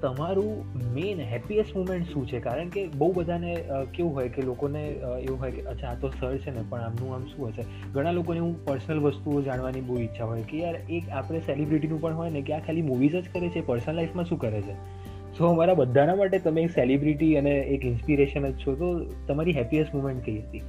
[0.00, 0.50] તમારું
[0.94, 2.40] મેઇન હેપીએસ્ટ મુમેન્ટ શું છે?
[2.40, 3.64] કારણ કે બહુ બધાને
[3.94, 4.84] કેવું હોય કે લોકોને
[5.22, 7.64] એવું હોય કે, અચ્છા, આ તો સર છે ને, પણ આમનું આમ શું હશે?
[7.92, 12.14] ઘણા લોકોને હું પર્સનલ વસ્તુઓ જાણવાની બહુ ઈચ્છા હોય કે, યાર, એક આપણે સેલિબ્રિટીનું પણ
[12.14, 14.97] હોય ને, કે આ ખાલી મૂવીઝ જ કરે છે પર્સનલ લાઈફમાં શું કરે છે?
[15.38, 18.86] સો અમારા બધાના માટે તમે એક સેલિબ્રિટી અને એક ઇન્સ્પિરેશન જ છો, તો
[19.28, 20.62] તમારી હેપીએસ્ટ મુમેન્ટ કઈ હતી?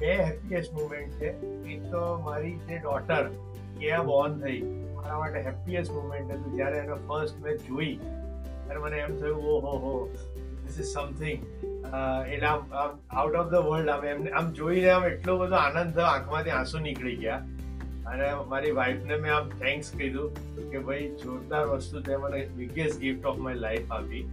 [0.00, 1.30] બે હેપીએસ્ટ મુમેન્ટ છે.
[1.74, 3.24] એક તો મારી જે ડોટર
[3.78, 4.60] કેયા બોર્ન થઈ.
[4.94, 7.96] મારા માટે હેપીએસ્ટ મુમેન્ટ હતું, જ્યારે એને ફર્સ્ટ મેં જોઈ.
[8.66, 9.94] ત્યારે મને એમ થયું ઓ હો હો
[10.62, 11.40] ધીસ ઇઝ સમથિંગ
[12.28, 12.60] એટલે આમ
[13.10, 16.78] આઉટ ઓફ ધ વર્લ્ડ આમ, એમને, આમ જોઈને આમ એટલો બધો આનંદ થયો, આંખમાંથી આંસુ
[16.78, 17.40] નીકળી ગયા.
[18.06, 20.28] અને મારી વાઈફને મેં આમ થેન્ક્સ કીધું
[20.72, 24.24] કે ભાઈ જોરદાર વસ્તુ તે મને biggest gift of my life આપી.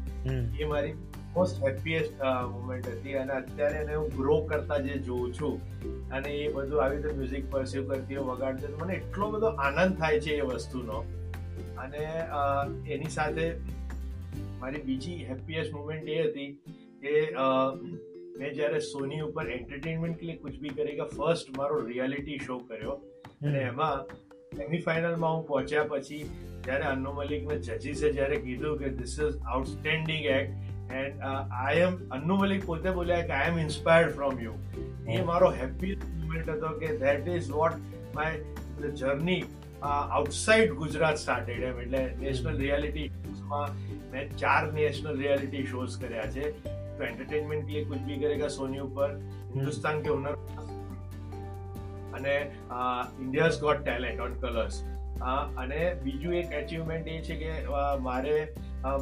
[0.59, 0.95] એ મારી
[1.33, 5.55] મોસ્ટ હેપીએસ્ટ મુમેન્ટ હતી અને અત્યારે એને હું ગ્રો કરતા જે જોઉં છું
[6.11, 10.23] અને એ બધું આવી રીતે મ્યુઝિક પરસ્યુ કરતી હોય વગાડતી મને એટલો બધો આનંદ થાય
[10.27, 11.03] છે એ વસ્તુનો.
[11.77, 12.03] અને
[12.95, 13.45] એની સાથે
[14.59, 16.49] મારી બીજી હેપીએસ્ટ મુમેન્ટ એ હતી
[17.03, 17.13] કે
[18.39, 22.99] મેં જ્યારે સોની ઉપર એન્ટરટેનમેન્ટ કે કુછ બી કરેગા ફર્સ્ટ મારો રિયાલિટી શો કર્યો.
[23.45, 24.15] અને એમાં
[24.57, 26.23] સેમીફાઇનલમાં હું પહોંચ્યા પછી
[26.63, 32.35] જ્યારે અન્નુ મલિકને જજીસે જ્યારે કીધું કે this is outstanding act and I am Annu
[32.35, 34.55] Malik પોતે બોલ્યા કે I am inspired from you
[35.09, 37.79] એ મારો હેપી મુમેન્ટ હતો કે that is what
[38.15, 39.39] my journey
[39.81, 41.79] outside Gujarat started એમ.
[41.79, 43.77] એટલે નેશનલ રિયાલિટી શોઝમાં
[44.11, 46.51] મેં ચાર નેશનલ રિયાલિટી શોઝ કર્યા છે.
[46.97, 49.09] તો એન્ટરટેનમેન્ટ કે કુછ ભી કરેગા સોની ઉપર
[49.55, 50.35] હિન્દુસ્તાન કે હુનર
[52.13, 52.35] અને
[53.23, 54.81] India's got talent on colors
[55.63, 57.51] અને બીજું એક એચિવમેન્ટ એ છે કે
[58.07, 58.35] મારે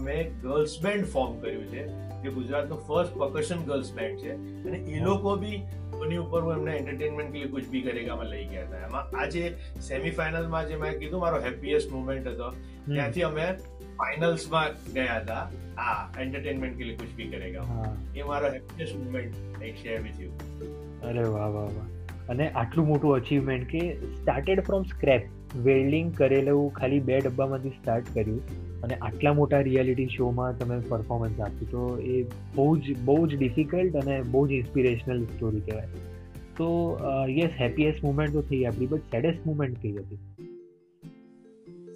[0.06, 1.84] મેં ગર્લ્સ બેન્ડ ફોર્મ કર્યું છે
[2.22, 4.32] જે ગુજરાતનું ફર્સ્ટ પકશન ગર્લ્સ બેન્ડ છે.
[4.68, 5.60] અને એ લોકો બી
[6.06, 8.82] એની ઉપર હું એમને એન્ટરટેનમેન્ટ કે કુછ બી કરેગામાં લઈ ગયા હતા.
[8.88, 9.44] એમાં આજે
[9.90, 12.50] સેમીફાઇનલમાં જે મેં કીધું મારો હેપીએસ્ટ મુમેન્ટ હતો.
[12.88, 13.46] ત્યાંથી અમે
[14.00, 15.44] ફાઇનલ્સમાં ગયા હતા.
[15.86, 17.66] આ એન્ટરટેનમેન્ટ કે કુછ બી કરેગા.
[18.16, 20.32] એ મારો હેપીએસ્ટ મુમેન્ટ એક શેર વિથ યુ
[21.12, 21.90] અરે વાહ વાહ વાહ.
[22.30, 23.80] અને આટલું મોટું અચીવમેન્ટ કે
[24.22, 25.22] સ્ટાર્ટેડ ફ્રોમ સ્ક્રેપ
[25.64, 28.42] વેલ્ડિંગ કરેલું, ખાલી બે ડબ્બામાંથી સ્ટાર્ટ કર્યું
[28.82, 31.72] અને આટલા મોટા રિયાલિટી શોમાં તમે પરફોર્મન્સ આપ્યું.
[31.72, 35.88] તો એ બહુ જ બહુ જ ડિફિકલ્ટ અને બહુ જ ઇન્સ્પિરેશનલ સ્ટોરી કહેવાય.
[36.58, 40.20] તો યસ હેપીએસ્ટ મુમેન્ટ તો થઈ આપણી બટ સેડેસ્ટ મુમેન્ટ કઈ હતી?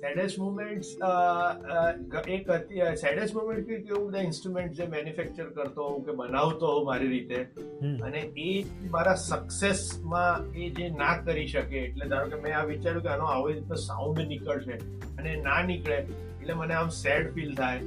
[0.02, 0.90] સેડેસ્ટ મુમેન્ટ્સ
[2.28, 2.48] એક
[2.98, 7.38] સેડેસ્ટ મુમેન્ટ કે કેવું બધા ઇન્સ્ટ્રુમેન્ટ જે મેન્યુફેક્ચર કરતો હોઉં કે બનાવતો હોઉં મારી રીતે
[8.02, 8.50] અને એ
[8.92, 13.26] મારા સક્સેસમાં એ જે ના કરી શકે એટલે ધારો કે મેં આ વિચાર્યું કે આનો
[13.26, 14.78] આવી રીતનો સાઉન્ડ નીકળશે
[15.18, 17.80] અને ના નીકળે એટલે મને આમ સેડ ફીલ થાય.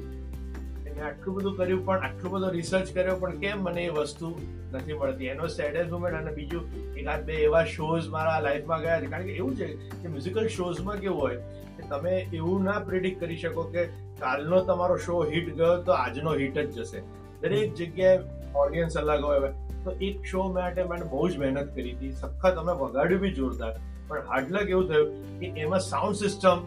[0.94, 4.29] મેં આટલું બધું કર્યું પણ આટલું બધો રિસર્ચ કર્યો પણ કેમ મને એ વસ્તુ
[4.72, 5.27] નથી મળતી?
[5.27, 9.07] એનો સેડેસ્ટ મુમેન્ટ અને બીજું એકાદ બે એવા શોઝ મારા લાઈફમાં ગયા છે.
[9.07, 9.68] કારણ કે એવું છે
[10.03, 11.42] કે મ્યુઝિકલ શોઝમાં કેવું હોય
[11.90, 13.85] તમે એવું ના પ્રિડિક્ટ કરી શકો કે
[14.20, 17.03] કાલનો તમારો શો હિટ ગયો તો આજનો હિટ જ જશે.
[17.42, 18.18] દરેક જગ્યાએ
[18.55, 19.53] ઓડિયન્સ અલગ હોય.
[19.85, 22.12] તો એક શો માટે મેં બહુ જ મહેનત કરી હતી.
[22.12, 23.75] સખત અમે વગાડ્યું બી જોરદાર.
[24.09, 26.66] પણ હાર્ડલક એવું થયું કે એમાં સાઉન્ડ સિસ્ટમ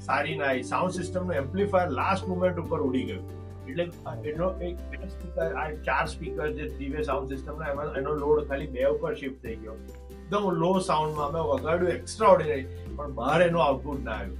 [0.00, 0.62] સારી ના આવી.
[0.62, 3.24] સાઉન્ડ સિસ્ટમનું એમ્પ્લીફાયર લાસ્ટ મુમેન્ટ ઉપર ઉડી ગયું.
[3.68, 3.84] એટલે
[4.30, 8.44] એનો એક બે સ્પીકર આ ચાર સ્પીકર જે થ્રી વે સાઉન્ડ સિસ્ટમ એમાં એનો લોડ
[8.48, 9.74] ખાલી બે ઉપર શિફ્ટ થઈ ગયો.
[10.10, 12.64] એકદમ લો સાઉન્ડમાં અમે વગાડ્યું એક્સ્ટ્રા ઓર્ડિનરી
[12.96, 14.38] પણ બહાર એનું આઉટપુટ ના આવ્યું.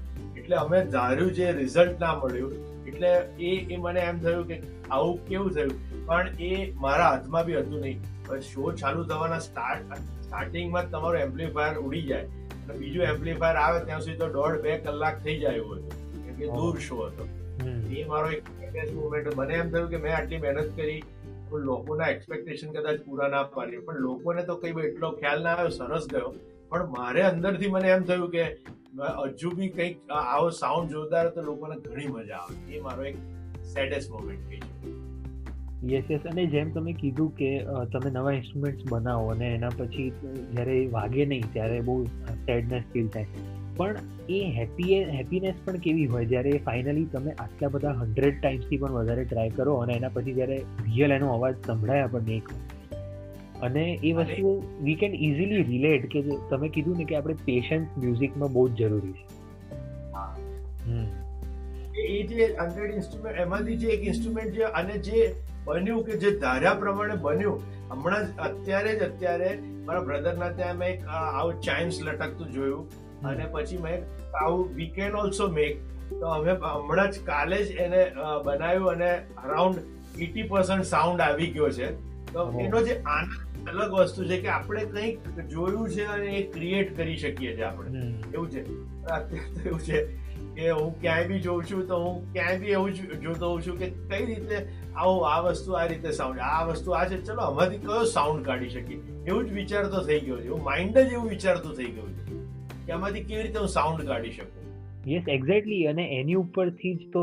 [0.49, 2.53] એટલે અમે ધાર્યું જે રિઝલ્ટ ના મળ્યું.
[2.85, 3.09] એટલે
[3.41, 6.07] એ એ મને એમ થયું કે આવું કેવું થયું?
[6.07, 8.01] પણ એ મારા હાથમાં બી હતું નહીં.
[8.41, 12.23] શો ચાલુ થવાના સ્ટાર્ટ સ્ટાર્ટિંગમાં તમારું એમ્પ્લીફાયર ઉડી જાય.
[12.23, 16.37] અને બીજું એમ્પ્લીફાયર આવે ત્યાં સુધી તો દોઢ બે કલાક થઈ જાય એવું હતું.
[16.37, 17.29] કે દૂર શો હતો.
[17.91, 21.03] એ મારો એક મુમેન્ટ મને એમ થયું કે મેં આટલી મહેનત કરી.
[21.53, 26.09] લોકોના એક્સપેક્ટેશન કદાચ પૂરા ના પાડી પણ લોકોને તો કઈ એટલો ખ્યાલ ના આવ્યો સરસ
[26.13, 26.35] ગયો.
[26.69, 28.45] પણ મારે અંદરથી મને એમ થયું કે
[29.05, 33.17] હજુ બી કંઈક આવો સાઉન્ડ જોરદાર તો લોકોને ઘણી મજા આવે એ મારો એક
[33.65, 35.93] સેડેસ્ટ મોમેન્ટ કહી શકું.
[35.93, 37.59] યસ યસ અને જેમ તમે કીધું કે
[37.93, 40.11] તમે નવા ઇન્સ્ટ્રુમેન્ટ્સ બનાવો અને એના પછી
[40.53, 42.05] જ્યારે વાગે નહીં ત્યારે બહુ
[42.45, 43.27] સેડનેસ ફીલ થાય.
[43.77, 43.97] પણ
[44.29, 46.27] એ હેપી હેપીનેસ પણ કેવી હોય?
[46.27, 50.57] જ્યારે ફાઇનલી તમે આટલા બધા હંડ્રેડ ટાઈમ્સથી પણ વધારે ટ્રાય કરો અને એના પછી જ્યારે
[50.87, 52.49] રિયલ એનો અવાજ સંભળાય આપણને એક
[53.62, 58.53] અને એ વસ્તુ વી કેન ઇઝીલી રિલેટ કે તમે કીધું ને કે આપણે પેશન્સ મ્યુઝિકમાં
[58.53, 59.27] બહુ જ જરૂરી છે.
[62.01, 66.75] એ જે હંડ્રેડ ઇન્સ્ટ્રુમેન્ટ એમાંથી જે એક ઇન્સ્ટ્રુમેન્ટ છે અને જે બન્યું કે જે ધાર્યા
[66.75, 72.53] પ્રમાણે બન્યું હમણાં જ અત્યારે જ અત્યારે મારા બ્રધરના ત્યાં મેં એક આવું ચાઇમ્સ લટકતું
[72.53, 72.88] જોયું
[73.27, 74.03] અને પછી મેં
[74.44, 75.79] આવું વી કેન ઓલ્સો મેક
[76.11, 78.07] તો અમે હમણાં જ કાલે જ એને
[78.44, 79.77] બનાવ્યું અને અરાઉન્ડ
[80.21, 82.09] એટી પર્સન્ટ સાઉન્ડ આવી ગયો છે.
[82.33, 86.97] તો એનો જે આનંદ અલગ વસ્તુ છે કે આપણે કંઈક જોયું છે અને એ ક્રિએટ
[86.97, 87.90] કરી શકીએ છીએ આપણે.
[88.35, 88.62] એવું છે.
[89.07, 90.03] અત્યારે એવું છે
[90.55, 92.90] કે હું ક્યાંય બી જોઉં છું તો હું ક્યાંય બી એવું
[93.23, 94.57] જોતો હોઉં છું કે કઈ રીતે
[94.97, 97.23] આવો આ વસ્તુ આ રીતે સાઉન્ડ આ વસ્તુ આ છે.
[97.23, 99.01] ચલો આમાંથી કયો સાઉન્ડ કાઢી શકીએ?
[99.27, 100.49] એવું જ વિચારતો થઈ ગયો છે.
[100.49, 102.35] માઇન્ડ જ એવું વિચારતું થઈ ગયું છે
[102.87, 104.59] કે આમાંથી કેવી રીતે હું સાઉન્ડ કાઢી શકું.
[105.11, 107.23] યસ એક્ઝેક્ટલી અને એની ઉપરથી જ તો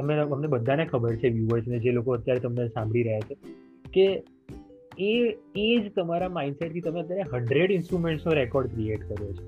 [0.00, 3.34] અમે અમને બધાને ખબર છે વ્યુઅર્સને જે લોકો અત્યારે તમને સાંભળી રહ્યા છે
[3.92, 4.22] કે
[5.00, 5.12] એ
[5.56, 9.46] એ જ તમારા માઇન્ડસેટથી તમે અત્યારે હંડ્રેડ ઇન્સ્ટ્રુમેન્ટ્સનો રેકોર્ડ ક્રિએટ કર્યો છે.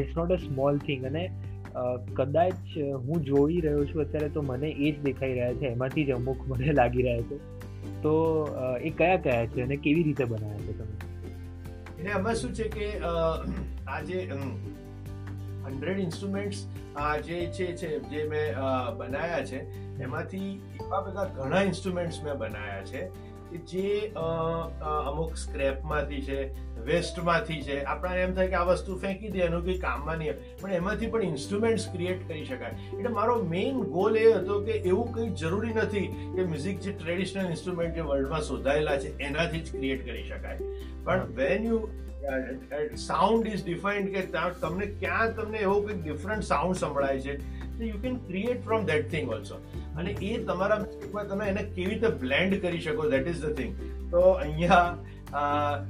[0.00, 1.30] It's not a small thing અને
[2.16, 6.10] કદાચ હું જોઈ રહ્યો છું અત્યારે તો મને એ જ દેખાઈ રહ્યા છે, એમાંથી જ
[6.10, 7.38] અમુક મને લાગી રહ્યા છે.
[8.02, 8.14] તો
[8.82, 10.96] એ કયા કયા છે અને કેવી રીતે બનાવ્યા છે તમે?
[11.98, 12.88] એટલે આમાં શું છે કે
[13.88, 14.18] આ જે
[15.66, 16.66] હંડ્રેડ ઇન્સ્ટ્રુમેન્ટ્સ
[17.24, 18.46] જે છે જે મેં
[18.96, 19.58] બનાવ્યા છે,
[20.02, 23.27] એમાંથી એવા બધા ઘણા ઇન્સ્ટ્રુમેન્ટ્સ મેં બનાવ્યા છે.
[23.50, 24.12] જે
[24.80, 26.38] અમુક સ્ક્રેપમાંથી છે
[26.86, 27.76] વેસ્ટમાંથી છે.
[27.84, 31.28] આપણને એમ થાય કે આ વસ્તુ ફેંકી દે, એનું કંઈ કામમાં નહીં પણ એમાંથી પણ
[31.32, 32.74] ઇન્સ્ટ્રુમેન્ટ્સ ક્રિએટ કરી શકાય.
[32.94, 37.54] એટલે મારો મેઇન ગોલ એ હતો કે એવું કંઈ જરૂરી નથી કે મ્યુઝિક જે ટ્રેડિશનલ
[37.54, 40.60] ઇન્સ્ટ્રુમેન્ટ જે વર્લ્ડમાં શોધાયેલા છે, એનાથી જ ક્રિએટ કરી શકાય.
[41.04, 41.80] પણ when you
[43.02, 44.22] sound is defined કે
[44.62, 47.34] તમને ક્યાં તમને એવો કંઈક ડિફરન્ટ સાઉન્ડ સંભળાય છે
[47.90, 49.60] you can create from that thing also
[49.98, 53.72] અને એ તમારા મ્યુઝિકમાં તમે એને કેવી રીતે બ્લેન્ડ કરી શકો ધેટ ઇઝ ધ થિંગ
[54.14, 54.82] તો અહીંયા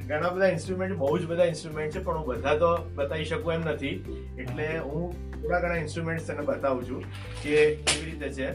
[0.06, 3.60] ઘણા બધા ઇન્સ્ટ્રુમેન્ટ બહુ જ બધા ઇન્સ્ટ્રુમેન્ટ છે પણ હું બધા તો બતાવી શકું એમ
[3.60, 3.94] નથી.
[4.40, 7.04] એટલે હું થોડા ઘણા ઇન્સ્ટ્રુમેન્ટ તને બતાવું છું
[7.42, 8.50] કે કેવી રીતે છે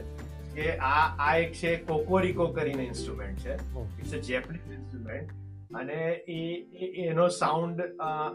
[0.56, 3.54] કે આ આ એક છે કોકોરિકો કરીને ઇન્સ્ટ્રુમેન્ટ છે.
[4.00, 5.32] ઇટ્સ અ જેપનીઝ ઇન્સ્ટ્રુમેન્ટ
[5.76, 6.64] અને એ
[7.08, 7.82] એનો સાઉન્ડ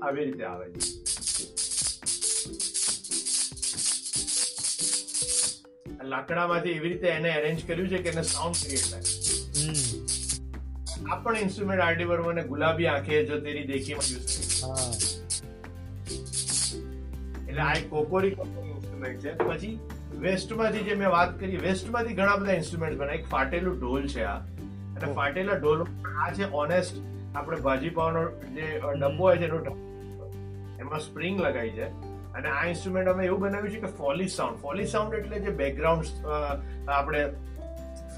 [0.03, 0.79] આવી રીતે આવે છે.
[6.05, 9.98] લાકડામાંથી એવી રીતે એને અરેન્જ કર્યું છે કે એને સાઉન્ડ ક્રિએટ થાય.
[11.11, 14.25] આ પણ ઇન્સ્ટ્રુમેન્ટ આરડી વર્મને ગુલાબી આંખે જો તેરી દેખીમાં યુઝ
[17.49, 19.33] એટલે આ કોકોરી ઇન્સ્ટ્રુમેન્ટ છે.
[19.45, 19.75] પછી
[20.19, 24.39] વેસ્ટમાંથી જે મેં વાત કરી વેસ્ટમાંથી ઘણા બધા ઇન્સ્ટ્રુમેન્ટ બનાવે એક ફાટેલું ઢોલ છે આ.
[24.97, 25.81] અને ફાટેલા ઢોલ
[26.25, 26.95] આ છે ઓનેસ્ટ
[27.37, 28.23] આપણે ભાજીપાવનો
[28.55, 28.67] જે
[29.01, 29.59] ડબ્બો હોય છે એનો
[30.81, 31.87] એમાં સ્પ્રિંગ લગાવી છે.
[32.35, 36.07] અને આ ઇન્સ્ટ્રુમેન્ટ અમે એવું બનાવ્યું છે કે ફોલી સાઉન્ડ ફોલી સાઉન્ડ એટલે જે બેકગ્રાઉન્ડ
[36.89, 37.23] આપણે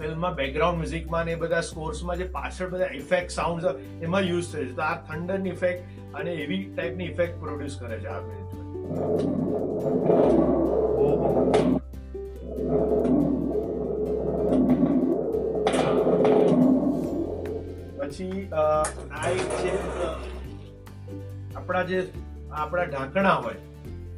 [0.01, 3.65] ફિલ્મમાં બેકગ્રાઉન્ડ મ્યુઝિકમાં ને એ બધા સ્કોર્સમાં જે પાછળ બધા ઇફેક્ટ સાઉન્ડ
[4.03, 4.73] એમાં યુઝ થાય છે.
[4.73, 8.21] તો આ થંડરની ઇફેક્ટ અને એવી ટાઈપની ઇફેક્ટ પ્રોડ્યુસ કરે છે આ
[18.01, 18.49] પછી
[19.15, 19.73] આ એક છે
[21.55, 22.03] આપણા જે
[22.51, 23.61] આપણા ઢાંકણા હોય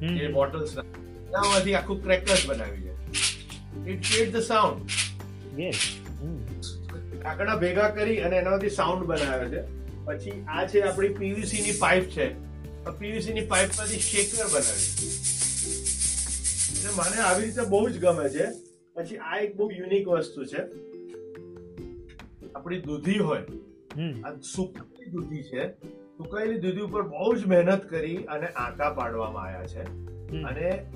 [0.07, 2.93] એ બોટલ્સ એનામાંથી આખું ક્રેકર્સ બનાવી છે
[3.91, 5.02] it create the sound
[5.59, 5.75] yes
[7.23, 9.63] કાકડા ભેગા કરી અને એનામાંથી સાઉન્ડ બનાવ્યો છે.
[10.05, 12.27] પછી આ છે આપણી પીવીસી ની પાઇપ છે.
[12.99, 14.89] પીવીસી ની પાઇપમાંથી શેકર બનાવી
[16.73, 18.47] એટલે મને આવી રીતે બહુ જ ગમે છે.
[18.95, 20.63] પછી આ એક બહુ યુનિક વસ્તુ છે.
[22.55, 23.41] આપણી દૂધી હોય.
[24.25, 25.69] આ સુકાયેલી દૂધી છે.
[26.17, 29.83] સુકાયેલી દૂધી ઉપર બહુ જ મહેનત કરી અને આંકા પાડવામાં આવ્યા છે.
[30.43, 30.87] અને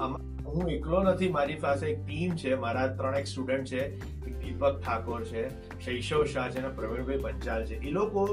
[0.47, 1.29] હું એકલો નથી.
[1.29, 2.55] મારી પાસે એક ટીમ છે.
[2.55, 4.16] મારા ત્રણ એક સ્ટુડન્ટ છે.
[4.47, 5.43] દીપક ઠાકોર છે,
[5.85, 7.81] શૈશવ શાહ છે અને પ્રવીણભાઈ પંચાલ છે.
[7.83, 8.25] એ લોકો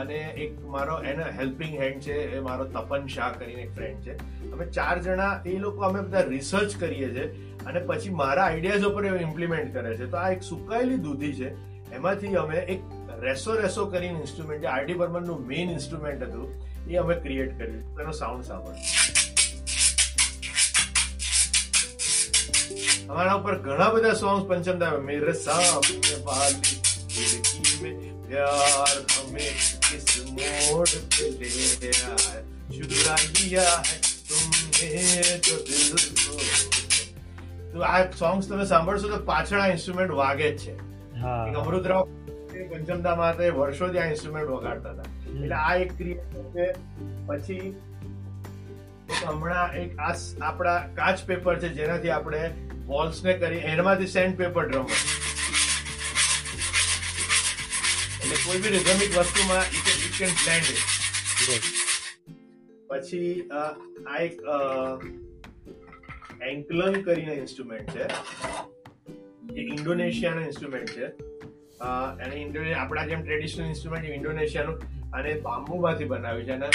[0.00, 4.14] અને એક મારો એનો હેલ્પિંગ હેન્ડ છે, એ મારો તપન શાહ કરીને એક ફ્રેન્ડ છે.
[4.52, 7.26] અમે ચાર જણા એ લોકો અમે બધા રિસર્ચ કરીએ છીએ
[7.66, 10.06] અને પછી મારા આઈડિયાઝ ઉપર ઇમ્પ્લિમેન્ટ કરે છે.
[10.06, 11.50] તો આ એક સુકાયેલી દૂધી છે.
[11.96, 12.80] એમાંથી અમે એક
[13.20, 17.80] રેસો રેસો કરીને ઇન્સ્ટ્રુમેન્ટ જે આરટી બર્મનનું મેઇન ઇન્સ્ટ્રુમેન્ટ હતું, એ અમે ક્રિએટ કર્યું.
[17.96, 18.76] તેનો સાઉન્ડ સાંભળ
[23.10, 26.76] અમારા ઉપર ઘણા બધા સોંગ્સ પંચમદા મેરે સામને વાલી
[27.08, 27.90] ખિડકી મે
[28.28, 29.52] प्यार हमें
[29.84, 32.40] किस मोड़ पे ले आए
[32.72, 33.96] चुरा लिया है
[34.28, 34.90] तुमने
[35.46, 35.96] जो दिल
[37.72, 40.74] તો આ સોંગ્સ તમે સાંભળશો તો પાછળ આ ઇન્સ્ટ્રુમેન્ટ વાગે જ છે.
[41.56, 42.04] અમૃતરાવ
[42.70, 45.08] પંચમદા માતે વર્ષોથી આ ઇન્સ્ટ્રુમેન્ટ વગાડતા હતા.
[45.26, 46.66] એટલે આ એક ક્રિયા છે
[47.26, 47.66] પછી
[49.26, 52.42] હમણાં એક આ આપણા કાચ પેપર છે જેનાથી આપણે
[52.88, 54.86] વોલ્સ ને કરી, એનામાંથી સેન્ડ પેપર ડ્રમ
[58.20, 60.66] એટલે કોઈ બી રિધમિક વસ્તુમાં ઇટ કેન બ્લેન્ડ
[62.88, 63.48] પછી
[64.08, 64.34] આ એક
[66.42, 68.04] એન્કલન કરીને ઇન્સ્ટ્રુમેન્ટ છે.
[69.54, 71.06] એ ઇન્ડોનેશિયાનો ઇન્સ્ટ્રુમેન્ટ છે.
[72.22, 74.76] અને ઇન્ડોનેશિયા આપણા જેમ ટ્રેડિશનલ ઇન્સ્ટ્રુમેન્ટ ઇન્ડોનેશિયાનું,
[75.12, 76.52] અને બાંબુમાંથી બનાવ્યું છે.
[76.52, 76.68] અને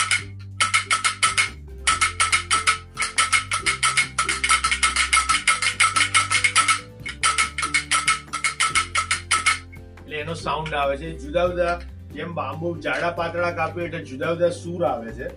[10.23, 11.09] એનો સાઉન્ડ આવે છે.
[11.23, 11.75] જુદા જુદા
[12.15, 15.27] જેમ બાંબુ જાડા પાતળા કાપ્યું એટલે જુદા જુદા સૂર આવે છે.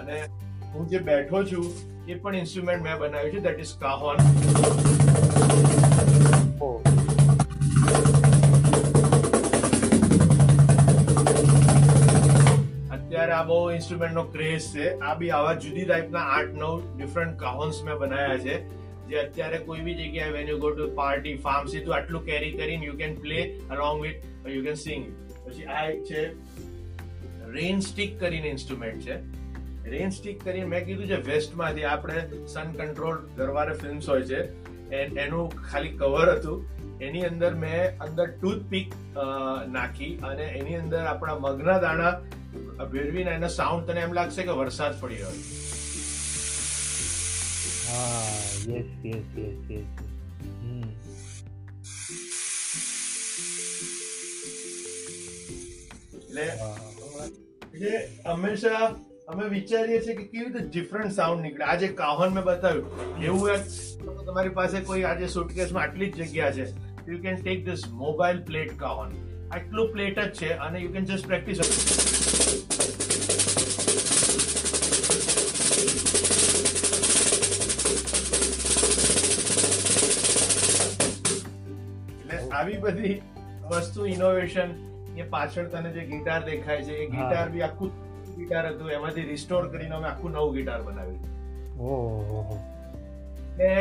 [0.00, 0.16] અને
[0.74, 1.66] હું જે બેઠો છું
[2.08, 4.18] એ પણ ઇન્સ્ટ્રુમેન્ટ મેં બનાવ્યું છે દેટ ઇઝ કાહોન
[12.94, 14.86] અત્યારે આ બહુ ઇન્સ્ટ્રુમેન્ટ નો ક્રેઝ છે.
[15.00, 18.56] આ બી આવા જુદી ટાઈપના આઠ નવ ડિફરન્ટ કાહોન્સ મેં બનાવ્યા છે.
[19.10, 22.86] જે અત્યારે કોઈ બી જગ્યાએ when you go to party farm તો આટલું કેરી કરીને
[22.88, 23.40] you can play
[23.76, 24.20] along with
[24.54, 25.08] you can sing
[25.44, 26.22] પછી આ એક છે
[27.56, 29.16] રેન સ્ટિક કરીને ઇન્સ્ટ્રુમેન્ટ છે.
[29.90, 34.40] રેન સ્ટિક કરીને મેં કીધું છે, વેસ્ટમાંથી આપણે સન કંટ્રોલ ગરવારે ફિલ્મ્સ હોય છે,
[35.24, 36.58] એનું ખાલી કવર હતું.
[37.06, 38.88] એની અંદર મેં અંદર ટૂથપીક
[39.76, 42.14] નાખી અને એની અંદર આપણા મગના દાણા
[42.92, 45.65] ભેળવીને એનો સાઉન્ડ તને એમ લાગશે કે વરસાદ પડી રહ્યો
[47.96, 48.24] હા
[48.68, 49.86] યસ યસ યસ યસ
[56.16, 57.92] એટલે
[58.26, 58.80] હંમેશા
[59.28, 61.64] અમે વિચારીએ છીએ કે કેવી રીતે ડિફરન્ટ સાઉન્ડ નીકળે.
[61.64, 62.86] આજે કાહન મેં બતાવ્યું.
[63.22, 63.48] એવું
[64.26, 66.66] તમારી પાસે કોઈ આજે સુટકેસમાં આટલી જ જગ્યા છે.
[67.08, 69.10] You can take this mobile plate કાહન
[69.52, 71.58] આટલું પ્લેટ જ છે અને યુ કેન જસ્ટ પ્રેક્ટિસ
[82.56, 83.16] આવી બધી
[83.70, 84.74] વસ્તુ ઇનોવેશન
[85.18, 87.90] એ પાછળ તને જે ગિટાર દેખાય છે એ ગિટાર બી આખું
[88.38, 91.22] ગિટાર હતું એમાંથી રિસ્ટોર કરીને અમે આખું નવું ગિટાર બનાવ્યું.
[93.58, 93.72] ને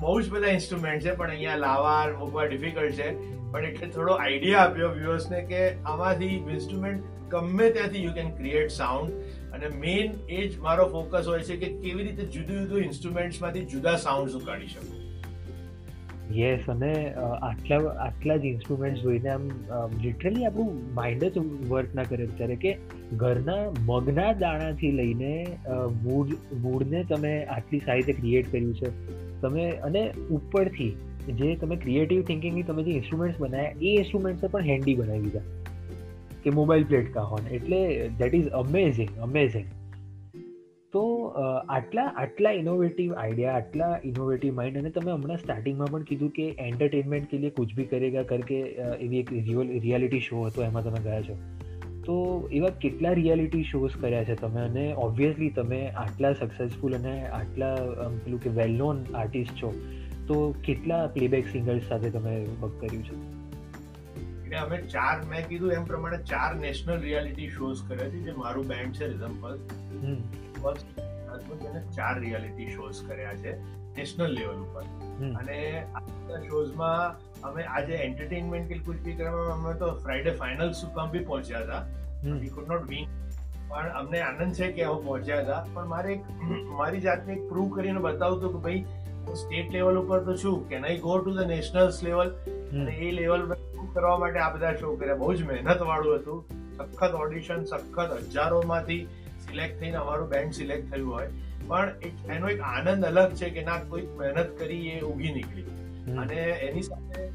[0.00, 3.08] બહુ જ બધા ઇન્સ્ટ્રુમેન્ટ છે પણ અહીંયા લાવા મૂકવા ડિફિકલ્ટ છે.
[3.52, 5.62] પણ એટલે થોડો આઈડિયા આપ્યો વ્યુઅર્સને કે
[5.92, 7.00] આમાંથી ઇન્સ્ટ્રુમેન્ટ
[7.34, 11.70] ગમે ત્યાંથી યુ કેન ક્રિએટ સાઉન્ડ અને મેઇન એ જ મારો ફોકસ હોય છે કે
[11.82, 15.01] કેવી રીતે જુદું જુદું ઇન્સ્ટ્રુમેન્ટ્સમાંથી જુદા સાઉન્ડ કાઢી શકું.
[16.38, 19.48] યસ અને આટલા આટલા જ ઇન્સ્ટ્રુમેન્ટ જોઈને આમ
[20.02, 22.76] લિટરલી આપણું માઇન્ડ જ વર્ક ના કરે અત્યારે કે
[23.16, 25.46] ઘરના મગના દાણાથી લઈને
[26.02, 26.28] મૂળ,
[26.60, 28.90] મૂળને તમે આટલી સારી રીતે ક્રિએટ કર્યું છે.
[29.40, 30.90] તમે, અને ઉપરથી
[31.32, 35.40] જે તમે ક્રિએટિવ થિંકિંગની તમે જે ઇન્સ્ટ્રુમેન્ટ્સ બનાવ્યા એ ઇન્સ્ટ્રુમેન્ટ્સે પણ હેન્ડી બનાવી દીધા.
[36.44, 39.64] કે મોબાઈલ પ્લેટ કાહોન એટલે દેટ ઇઝ અમેઝિંગ અમેઝિંગ
[40.92, 41.02] તો
[41.68, 47.30] આટલા આટલા ઇનોવેટિવ આઈડિયા આટલા ઇનોવેટિવ માઇન્ડ અને તમે હમણાં સ્ટાર્ટિંગમાં પણ કીધું કે એન્ટરટેનમેન્ટ
[47.30, 48.58] કે લીએ કુછ ભી કરેગા કરકે
[49.00, 49.32] એવી એક
[49.82, 51.36] રિયાલિટી શો હતો એમાં તમે ગયા છો.
[52.04, 54.60] તો એવા કેટલા રિયાલિટી શોઝ કર્યા છે તમે?
[54.60, 57.74] અને ઓબ્વિયસલી તમે આટલા સક્સેસફુલ અને આટલા
[58.24, 59.74] પેલું કે વેલ નોન આર્ટિસ્ટ છો.
[60.26, 63.16] તો કેટલા પ્લેબેક સિંગર્સ સાથે તમે વર્ક કર્યું છે?
[64.42, 68.66] એટલે અમે ચાર મેં કીધું એમ પ્રમાણે ચાર નેશનલ રિયાલિટી શોઝ કર્યા છે જે મારું
[68.66, 70.82] બેન્ડ છે પલ્સ
[71.96, 73.52] ચાર રિયાલિટી શોઝ કર્યા છે
[73.96, 74.84] નેશનલ લેવલ ઉપર.
[75.40, 75.58] અને
[75.94, 76.02] આ
[76.44, 77.02] શોઝમાં
[77.48, 81.82] અમે આજે એન્ટરટેનમેન્ટ કે કુછ ભી કરવામાં અમે તો ફ્રાઈડે ફાઇનલ સુકામ બી પહોંચ્યા હતા.
[82.40, 83.06] વી કુડ નોટ વિન
[83.68, 85.60] પણ અમને આનંદ છે કે અમે પહોંચ્યા હતા.
[85.74, 86.22] પણ મારે એક
[86.80, 88.82] મારી જાતને એક પ્રૂવ કરીને બતાવું તો કે ભાઈ
[89.42, 90.58] સ્ટેટ લેવલ ઉપર તો છું.
[90.68, 92.28] Can I go to the nationals level
[92.80, 93.40] અને એ લેવલ
[93.94, 95.20] કરવા માટે આ બધા શો કર્યા.
[95.22, 96.38] બહુ જ મહેનત વાળું હતું.
[96.76, 99.02] સખત ઓડિશન સખત હજારોમાંથી
[99.52, 101.28] સિલેક્ટ થઈને અમારું બેન્ડ સિલેક્ટ થયું હોય.
[101.66, 101.94] પણ
[102.30, 105.62] એનો એક આનંદ અલગ છે કે ના કોઈ મહેનત કરી એ ઉગી નીકળી.
[106.16, 107.26] અને એની સાથે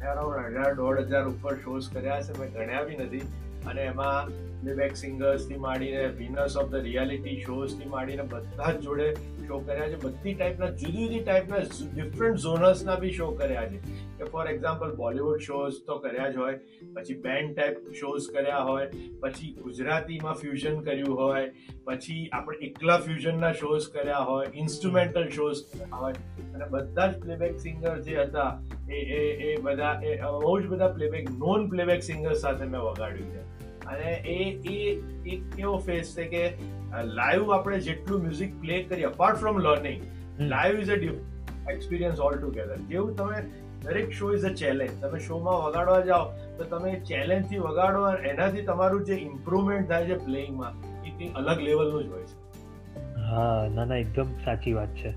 [0.00, 3.20] હજાર દોઢ હજાર ઉપર શોઝ કર્યા છે મેં ગણ્યા બી નથી.
[3.66, 4.28] અને એમાં
[4.62, 9.14] પ્લેબેક સિંગર્સથી માંડીને વિનર્સ ઓફ ધ રિયાલિટી શોઝથી માંડીને બધા જ જોડે
[9.46, 10.02] શો કર્યા છે.
[10.02, 11.56] બધી ટાઈપના જુદી જુદી ટાઈપના
[11.94, 13.78] ડિફરન્ટ ઝોનર્સના બી શો કર્યા છે.
[14.18, 16.58] કે ફોર એક્ઝામ્પલ બોલિવૂડ શોઝ તો કર્યા જ હોય,
[16.94, 18.86] પછી બેન્ડ ટાઈપ શોઝ કર્યા હોય,
[19.20, 21.52] પછી ગુજરાતીમાં ફ્યુઝન કર્યું હોય,
[21.84, 26.12] પછી આપણે એકલા ફ્યુઝનના શોઝ કર્યા હોય ઇન્સ્ટ્રુમેન્ટલ શોઝ કર્યા હોય,
[26.54, 28.60] અને બધા જ પ્લેબેક સિંગર જે હતા,
[28.90, 33.30] એ એ એ બધા, એ, બહુ જ બધા પ્લેબેક નોન પ્લેબેક સિંગર સાથે મેં વગાડ્યું
[33.30, 33.61] છે.
[33.86, 34.78] અને એ એ
[35.26, 36.44] એક એવો ફેસ છે કે
[37.04, 40.02] લાઈવ આપણે જેટલું મ્યુઝિક પ્લે કરીએ apart from learning
[40.38, 43.42] live is a experience all together જેવું તમે
[43.80, 48.62] દરેક શો ઇઝ અ ચેલેન્જ તમે શોમાં વગાડવા જાઓ તો તમે ચેલેન્જથી વગાડો અને એનાથી
[48.62, 50.74] તમારું જે ઇમ્પ્રુવમેન્ટ થાય છે પ્લેઇંગમાં
[51.04, 52.36] એ કંઈક અલગ લેવલનું જ હોય છે.
[53.16, 55.14] હા ના ના એકદમ સાચી વાત છે.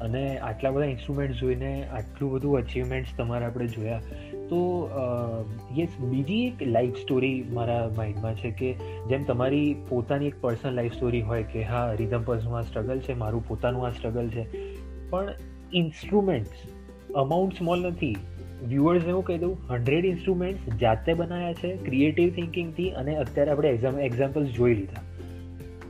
[0.00, 4.00] અને આટલા બધા ઇન્સ્ટ્રુમેન્ટ જોઈને આટલું બધું અચીવમેન્ટ્સ તમારે આપણે જોયા.
[4.48, 4.90] તો
[5.78, 8.72] યસ બીજી એક લાઈફ સ્ટોરી મારા માઇન્ડમાં છે કે
[9.08, 13.14] જેમ તમારી પોતાની એક પર્સનલ લાઈફ સ્ટોરી હોય કે હા રિધમ પર્સનું આ સ્ટ્રગલ છે,
[13.14, 14.44] મારું પોતાનું આ સ્ટ્રગલ છે.
[15.10, 15.34] પણ
[15.72, 16.50] ઇન્સ્ટ્રુમેન્ટ્સ
[17.14, 18.16] અમાઉન્ટ સ્મોલ નથી.
[18.68, 24.00] વ્યુઅર્સ એવું કહી દઉં હંડ્રેડ ઇન્સ્ટ્રુમેન્ટ્સ જાતે બનાવ્યા છે ક્રિએટિવ થિંકિંગથી અને અત્યારે આપણે એક્ઝામ
[24.00, 25.02] એક્ઝામ્પલ્સ જોઈ લીધા.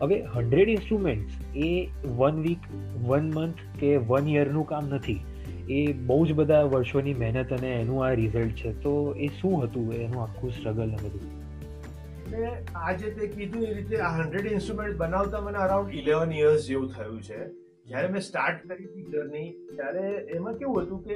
[0.00, 2.58] હવે હંડ્રેડ ઇન્સ્ટ્રુમેન્ટ્સ એ વન વીક
[3.06, 5.20] વન મંથ કે વન યરનું કામ નથી.
[5.68, 8.72] એ બહુ જ બધા વર્ષોની મહેનત અને એનું આ રિઝલ્ટ છે.
[8.72, 9.92] તો એ શું હતું?
[9.92, 11.46] એનું આખું સ્ટ્રગલ ને બધું.
[12.24, 16.88] એટલે આજે તે કીધું એ રીતે આ હંડ્રેડ ઇન્સ્ટ્રુમેન્ટ બનાવતા મને અરાઉન્ડ ઇલેવન યર્સ જેવું
[16.88, 17.66] થયું છે.
[17.86, 21.14] જ્યારે મેં સ્ટાર્ટ કરી હતી જર્ની ત્યારે એમાં કેવું હતું કે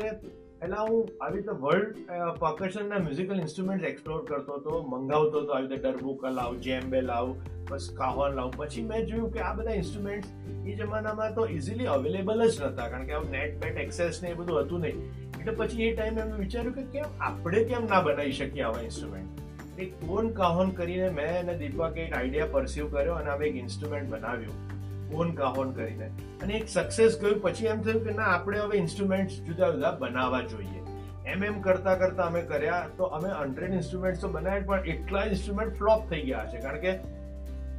[0.61, 2.00] પહેલા હું આવી રીતે વર્લ્ડ
[2.40, 7.32] પર્કશનના મ્યુઝિકલ ઇન્સ્ટ્રુમેન્ટ એક્સપ્લોર કરતો હતો, મંગાવતો હતો, આવી રીતે ડરબુકા લાવ જેમ્બે લાવ,
[7.70, 8.50] બસ કાહોન લાવ.
[8.56, 10.26] પછી મેં જોયું કે આ બધા ઇન્સ્ટ્રુમેન્ટ
[10.68, 14.61] એ જમાનામાં તો ઇઝીલી અવેલેબલ જ નહોતા કારણ કે નેટ બેટ એક્સેસ ને એ બધું
[14.61, 14.98] હતું નહીં.
[15.38, 19.80] એટલે પછી એ ટાઈમે મેં વિચાર્યું કે કેમ આપણે કેમ ના બનાવી શકીએ આવા ઇન્સ્ટ્રુમેન્ટ
[19.80, 24.12] એક કોન કાહોન કરીને મેં અને દીપકે એક આઈડિયા પરસ્યુ કર્યો અને હવે એક ઇન્સ્ટ્રુમેન્ટ
[24.14, 24.79] બનાવ્યું.
[25.14, 26.11] ઓન કાહોન કરીને.
[26.42, 30.40] અને એક સક્સેસ ગયું પછી એમ થયું કે ના, આપણે હવે ઇન્સ્ટ્રુમેન્ટ જુદા જુદા બનાવવા
[30.40, 30.82] જોઈએ.
[31.26, 35.78] એમ એમ કરતા કરતા અમે કર્યા તો અમે હંડ્રેડ ઇન્સ્ટ્રુમેન્ટ તો બનાવ્યા પણ એટલા ઇન્સ્ટ્રુમેન્ટ
[35.78, 36.61] ફ્લોપ થઈ ગયા છે.
[36.61, 36.92] કારણ કે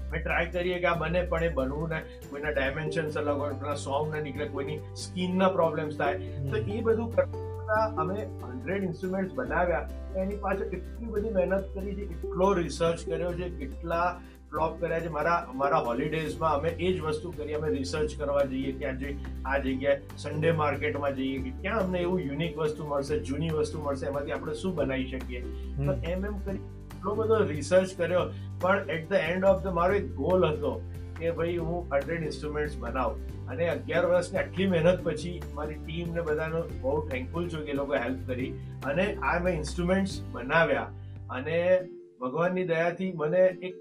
[0.08, 3.76] અમે ટ્રાય કરીએ કે આ બને, પણ એ બનવું ને કોઈના ડાયમેન્શન્સ અલગ હોય પેલા
[3.76, 6.18] સોંગ ને નીકળે, કોઈની સ્કિનના પ્રોબ્લેમ્સ થાય.
[6.18, 9.88] તો એ બધું કરતા અમે હંડ્રેડ ઇન્સ્ટ્રુમેન્ટ બનાવ્યા.
[10.18, 14.22] એની પાછળ એટલી બધી મહેનત કરી છે, એટલો રિસર્ચ કર્યો છે, કેટલા
[14.52, 15.08] ફ્લોપ કર્યા છે.
[15.08, 19.58] મારા મારા હોલિડેઝમાં અમે એ જ વસ્તુ કરી અમે રિસર્ચ કરવા જઈએ કે આજે આ
[19.58, 24.32] જગ્યાએ સન્ડે માર્કેટમાં જઈએ કે ક્યાં અમને એવું યુનિક વસ્તુ મળશે જૂની વસ્તુ મળશે એમાંથી
[24.32, 25.42] આપણે શું બનાવી શકીએ.
[25.86, 28.20] તો એમ એમ કરી એટલો બધો રિસર્ચ કર્યો
[28.62, 32.78] પણ at the end of the મારો એક ગોલ હતો કે ભાઈ હું હંડ્રેડ ઇન્સ્ટ્રુમેન્ટ્સ
[32.78, 33.48] બનાવું.
[33.48, 37.74] અને અગિયાર વર્ષની આટલી મહેનત પછી મારી ટીમ ને બધાનો બહુ થેન્કફુલ છું કે એ
[37.74, 38.52] લોકો હેલ્પ કરી.
[38.86, 40.88] અને આ મેં ઇન્સ્ટ્રુમેન્ટ્સ બનાવ્યા.
[41.30, 41.80] અને
[42.22, 43.76] ભગવાનની દયાથી મને એક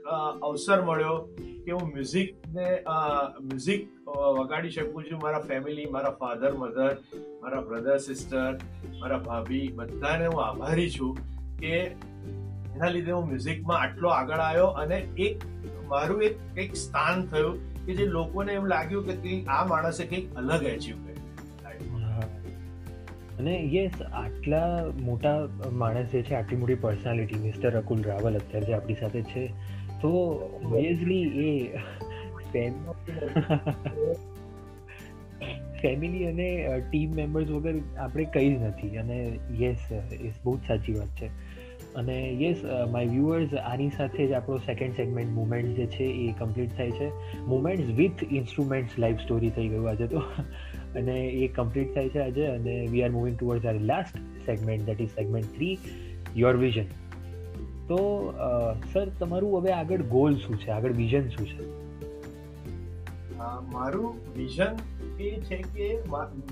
[0.48, 1.16] અવસર મળ્યો
[1.64, 2.68] કે હું મ્યુઝિકને
[3.48, 3.82] મ્યુઝિક
[4.38, 5.18] વગાડી શકું છું.
[5.22, 6.94] મારા ફેમિલી, મારા ફાધર, મધર,
[7.42, 8.52] મારા બ્રધર, સિસ્ટર,
[9.00, 11.12] મારા ભાભી, બધાને હું આભારી છું
[11.58, 11.74] કે
[12.74, 15.46] એના લીધે હું મ્યુઝિકમાં આટલો આગળ આવ્યો અને એક,
[15.92, 20.26] મારું એક કંઈક સ્થાન થયું કે જે લોકોને એમ લાગ્યું કે કંઈક આ માણસે કંઈક
[20.34, 21.09] અલગ એચીવ કર્યું.
[23.40, 28.72] અને યસ, આટલા મોટા માણસ જે છે, આટલી મોટી પર્સનાલિટી મિસ્ટર અકુલ રાવલ અત્યારે જે
[28.72, 29.46] આપણી સાથે છે,
[30.02, 30.08] તો
[30.64, 31.72] ઓબ્વિયસલી એ
[35.82, 38.96] ફેમિલી અને ટીમ મેમ્બર્સ વગર આપણે કંઈ જ નથી.
[38.96, 41.26] અને યસ એ બહુ જ સાચી વાત છે.
[41.94, 42.56] અને યસ
[42.90, 47.08] માય વ્યુઅર્સ આની સાથે જ આપણો સેકન્ડ સેગમેન્ટ મુમેન્ટ જે છે, એ કમ્પ્લીટ થાય છે.
[47.38, 50.22] Moments with instruments life story થઈ ગયું આજે તો.
[50.96, 54.16] અને એ કમ્પ્લીટ થાય છે આજે અને we are moving towards our last
[54.46, 55.78] segment that is segment three
[56.36, 56.84] your vision
[57.88, 57.98] તો
[58.92, 60.70] સર તમારું હવે આગળ ગોલ શું છે?
[60.70, 61.80] આગળ વિઝન શું છે?
[63.72, 64.76] મારું વિઝન
[65.20, 65.98] એ છે કે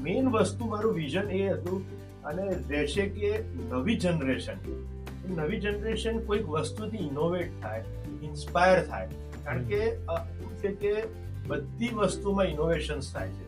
[0.03, 1.82] મેઇન વસ્તુ મારું વિઝન એ હતું
[2.22, 3.39] અને રહેશે કે
[3.70, 4.57] નવી જનરેશન
[5.36, 7.84] નવી જનરેશન કોઈક વસ્તુથી ઇનોવેટ થાય
[8.22, 9.09] ઇન્સ્પાયર થાય.
[9.45, 10.95] કારણ કે શું છે કે
[11.47, 13.47] બધી વસ્તુમાં ઇનોવેશન્સ થાય છે.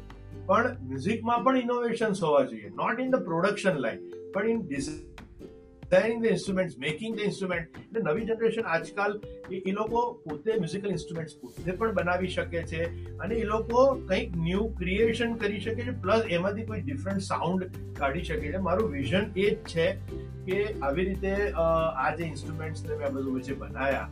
[0.50, 2.74] પણ મ્યુઝિકમાં પણ ઇનોવેશન્સ હોવા જોઈએ.
[2.82, 4.00] Not in the production line
[4.34, 9.14] પણ in designing the instrument making the instrument એટલે નવી જનરેશન આજકાલ
[9.58, 12.88] એ લોકો પોતે મ્યુઝિકલ ઇન્સ્ટ્રુમેન્ટ પોતે પણ બનાવી શકે છે
[13.24, 18.26] અને એ લોકો કંઈક ન્યૂ ક્રિએશન કરી શકે છે પ્લસ એમાંથી કોઈ ડિફરન્ટ સાઉન્ડ કાઢી
[18.30, 18.64] શકે છે.
[18.68, 19.86] મારું વિઝન એ જ છે
[20.46, 21.32] કે આવી રીતે
[21.64, 24.08] આ જે ઇન્સ્ટ્રુમેન્ટ્સ મેં બધું વચ્ચે બનાવ્યા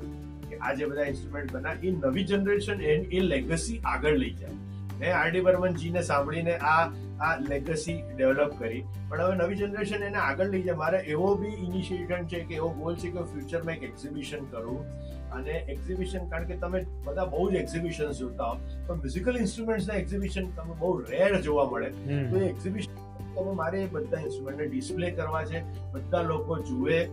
[0.50, 4.58] કે આ જે બધા ઇન્સ્ટ્રુમેન્ટ બના એ નવી જનરેશન એ લેગસી આગળ લઈ જાય.
[4.98, 6.90] મેં આરડી બર્મનજીને સાંભળીને આ
[7.20, 8.84] આ લેગસી ડેવલપ કરી.
[9.08, 10.74] પણ હવે નવી જનરેશન એને આગળ લઈ જાય.
[10.74, 14.84] મારે એવો બી ઇનિશિયેશન છે કે એવો ગોલ છે કે ફ્યુચરમાં એક એક્ઝિબિશન કરું.
[15.30, 18.58] અને એક્ઝિબિશન કારણ કે તમે બધા બહુ જ એક્ઝિબિશન જોતા હો.
[18.86, 21.90] પણ મ્યુઝિકલ ઇન્સ્ટ્રુમેન્ટ્સના એક્ઝિબિશન તમે બહુ રેર જોવા મળે.
[22.30, 22.94] તો એ એક્ઝિબિશન
[23.34, 25.62] તમે મારે એ બધા ઇન્સ્ટ્રુમેન્ટને ડિસ્પ્લે કરવા છે.
[25.92, 27.06] બધા લોકો જુએ.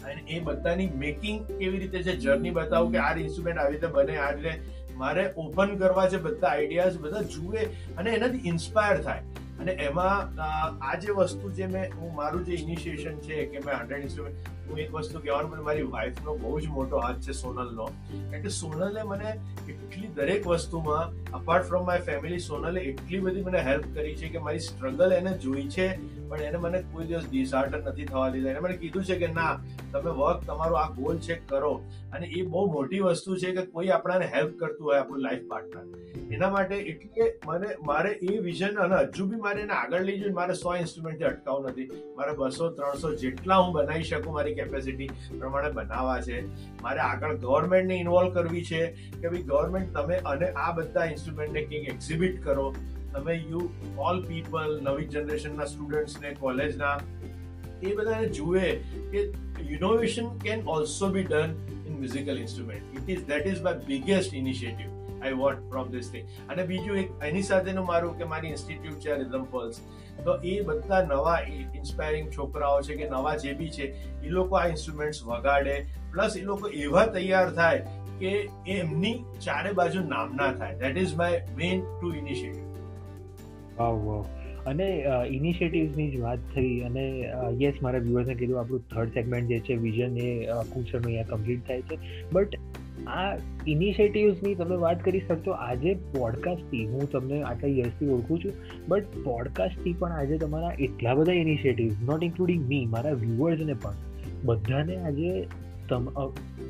[0.00, 4.16] અને એ બધાની મેકિંગ કેવી રીતે છે જર્ની બતાવું કે આ ઇન્સ્ટ્રુમેન્ટ આવી રીતે બને
[4.16, 4.50] આ રીતે
[5.00, 7.64] મારે ઓપન કરવા છે બધા આઈડિયાઝ બધા જુએ
[7.98, 9.22] અને એનાથી ઇન્સ્પાયર થાય.
[9.60, 10.42] અને એમાં,
[10.84, 14.38] આ જે વસ્તુ જે મેં, હું, મારું જે ઇનિશિએશન છે કે મેં હંડ્રેડ ઇન્સ્ટ્રુમેન્ટ
[14.70, 17.86] હું એક વસ્તુ કહેવાનું મને મારી વાઈફનો બહુ જ મોટો હાથ છે સોનલનો.
[18.12, 19.32] કારણ કે સોનલે મને
[19.72, 24.44] એટલી દરેક વસ્તુમાં અપાર્ટ ફ્રોમ માય ફેમિલી સોનલે એટલી બધી મને હેલ્પ કરી છે કે
[24.48, 25.88] મારી સ્ટ્રગલ એને જોઈ છે,
[26.30, 28.54] પણ એને મને કોઈ દિવસ ડિસઆર્ટર નથી થવા દીધા.
[28.54, 29.54] એને મને કીધું છે કે ના,
[29.94, 31.72] તમે વર્ક તમારો આ ગોલ છે કરો.
[32.12, 35.84] અને એ બહુ મોટી વસ્તુ છે કે કોઈ આપણાને હેલ્પ કરતું હોય આપણું લાઈફ પાર્ટનર
[36.36, 40.36] એના માટે એટલે મને, મારે એ વિઝન અને હજુ બી મારે એને આગળ લઈ જઈને
[40.40, 42.02] મારે સો ઇન્સ્ટ્રુમેન્ટથી અટકાવું નથી.
[42.18, 46.38] મારે બસો, ત્રણસો જેટલા હું બનાવી શકું મારી કેપેસિટી પ્રમાણે બનાવવા છે.
[46.82, 48.86] મારે આગળ ગવર્મેન્ટને ઇન્વોલ્વ કરવી છે
[49.18, 52.70] કે ભાઈ ગવર્મેન્ટ તમે અને આ બધા ઇન્સ્ટ્રુમેન્ટને કંઈક એક્ઝિબિટ કરો.
[53.12, 53.62] તમે યુ
[53.98, 56.96] ઓલ પીપલ નવી જનરેશનના સ્ટુડન્ટ્સને કોલેજના
[57.82, 58.70] એ બધાને જુએ
[59.12, 59.24] કે
[59.70, 61.56] innovation can also be done
[61.86, 66.26] in musical instrument it is that is my biggest initiative I want from this thing
[66.50, 69.76] અને બીજું એક, એની સાથેનું મારું કે મારી ઇન્સ્ટિટ્યૂટ છે રિધમ પલ્સ
[70.24, 73.86] તો એ બધા નવા ઇન્સ્પાયરિંગ છોકરાઓ છે કે નવા જે બી છે,
[74.24, 75.76] એ લોકો આ ઇન્સ્ટ્રુમેન્ટ્સ વગાડે.
[76.12, 77.80] પ્લસ એ લોકો એવા તૈયાર થાય
[78.20, 78.32] કે
[78.74, 79.14] એમની
[79.46, 80.82] ચારે બાજુ નામના થાય.
[80.82, 84.24] That is my main to initiative wow wow.
[84.70, 84.86] અને
[85.36, 87.04] ઇનિશિયેટિવ્સની જ વાત થઈ અને
[87.60, 90.28] યસ મારા વ્યુઅર્સને કીધું આપણું થર્ડ સેગમેન્ટ જે છે વિઝન એ
[90.72, 91.96] કુશળનું અહીંયા કમ્પ્લીટ થાય છે.
[92.32, 92.52] બટ
[93.06, 93.36] આ
[93.66, 95.50] ઇનિશિયેટિવ્સની તમે વાત કરી શકશો.
[95.50, 98.52] આજે પોડકાસ્ટથી હું તમને આટલા યર્સથી ઓળખું છું
[98.88, 103.92] બટ પોડકાસ્ટથી પણ આજે તમારા એટલા બધા ઇનિશિયેટિવ્સ નોટ ઇન્ક્લુડિંગ મી મારા વ્યુઅર્સને પણ,
[104.44, 105.46] બધાને આજે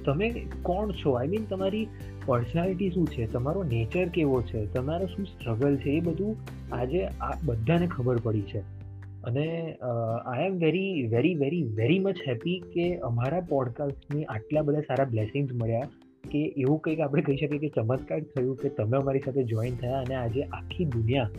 [0.07, 0.31] તમે
[0.63, 1.11] કોણ છો?
[1.11, 1.87] આઈ મીન તમારી
[2.27, 3.27] પર્સનાલિટી શું છે?
[3.27, 4.67] તમારો નેચર કેવો છે?
[4.67, 5.91] તમારો શું સ્ટ્રગલ છે?
[5.91, 6.37] એ બધું
[6.73, 8.59] આજે આ બધાને ખબર પડી છે.
[9.25, 9.77] અને
[10.27, 15.53] I am very very very very much happy કે અમારા પોડકાસ્ટની આટલા બધા સારા બ્લેસિંગ્સ
[15.53, 15.89] મળ્યા.
[16.31, 20.01] કે એવું કંઈક આપણે કહી શકીએ કે ચમત્કાર થયું કે તમે અમારી સાથે જોઈન થયા
[20.01, 21.31] અને આજે આખી દુનિયા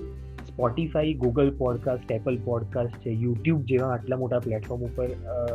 [0.47, 5.07] Spotify Google podcast Apple podcast છે યુટ્યુબ જેવા આટલા મોટા પ્લેટફોર્મ ઉપર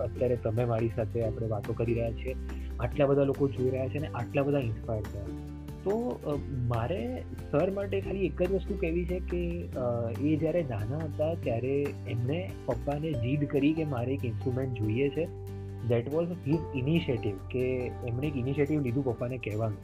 [0.04, 2.34] અત્યારે તમે મારી સાથે આપણે વાતો કરી રહ્યા છીએ.
[2.80, 5.22] આટલા બધા લોકો જોઈ રહ્યા છે અને આટલા બધા ઇન્સ્પાયર થયા
[5.84, 6.20] તો
[6.66, 9.42] મારે સર માટે ખાલી એક જ વસ્તુ કહેવી છે કે
[10.20, 15.28] એ જ્યારે નાના હતા ત્યારે એમણે પપ્પાને જીદ કરી કે મારે એક ઇન્સ્ટ્રુમેન્ટ જોઈએ છે.
[15.88, 17.66] દેટ વોઝ હિઝ ઇનિશિયેટિવ કે
[18.06, 19.78] એમણે એક ઇનિશિયેટિવ લીધું પપ્પાને કહેવાનું.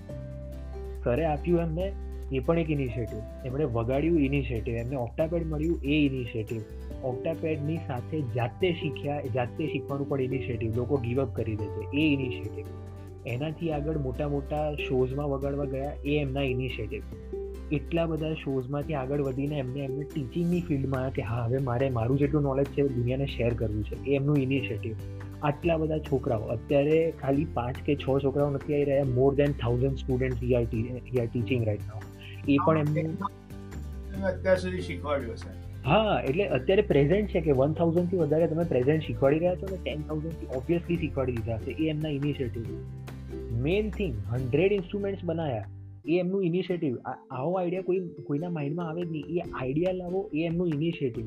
[1.04, 1.92] સરે આપ્યું એમને,
[2.32, 6.62] એ પણ એક ઇનિશિયેટિવ એમણે વગાડ્યું ઇનિશિયેટિવ એમને ઓક્ટાપેડ મળ્યું એ ઇનિશિયેટિવ
[7.04, 12.66] ઓક્ટાપેડની સાથે જાતે શીખ્યા, જાતે શીખવાનું પણ ઇનિશિયેટિવ લોકો ગીવઅપ કરી દે છે, એ ઇનિશિયેટિવ
[13.26, 17.02] એનાથી આગળ મોટા મોટા શોઝમાં વગાડવા ગયા, એ એમના ઇનિશિયેટિવ
[17.72, 22.42] એટલા બધા શોઝમાંથી આગળ વધીને એમને એમને ટીચિંગની ફિલ્ડમાં કે હા, હવે મારે, મારું જેટલું
[22.42, 24.94] નોલેજ છે, દુનિયાને શેર કરવું છે, એ એમનું ઇનિશિયેટિવ
[25.42, 29.96] આટલા બધા છોકરાઓ અત્યારે ખાલી પાંચ કે છ છોકરાઓ નથી આવી રહ્યા more than thousand
[29.96, 32.00] student here teaching right now
[32.48, 35.52] એ પણ એમને અત્યાર સુધી શીખવાડ્યું છે
[35.84, 39.78] હા એટલે અત્યારે પ્રેઝન્ટ છે કે વન થાઉઝન્ડથી વધારે તમે પ્રેઝન્ટ શીખવાડી રહ્યા છો અને
[39.82, 41.70] ટેન થાઉઝન્ડથી ઓબ્વિયસલી શીખવાડી દીધા હશે.
[41.70, 42.64] એ એમના initiative
[43.62, 45.64] main thing hundred instruments બનાવ્યા
[46.08, 46.96] એ એમનું ઇનિશિયેટિવ
[47.30, 49.24] આવો આઈડિયા કોઈ કોઈના માઇન્ડમાં આવે જ નહીં.
[49.28, 51.26] એ આઈડિયા લાવો એ એમનું ઇનિશિયેટિવ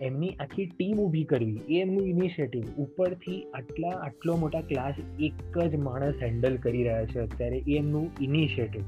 [0.00, 5.76] એમની આખી ટીમ ઊભી કરવી, એ એમનું ઇનિશિયેટિવ ઉપરથી આટલા, આટલો મોટા ક્લાસ એક જ
[5.76, 7.18] માણસ હેન્ડલ કરી રહ્યા છે.
[7.18, 8.82] અત્યારે એ એમનું ઇનિશિયેટિવ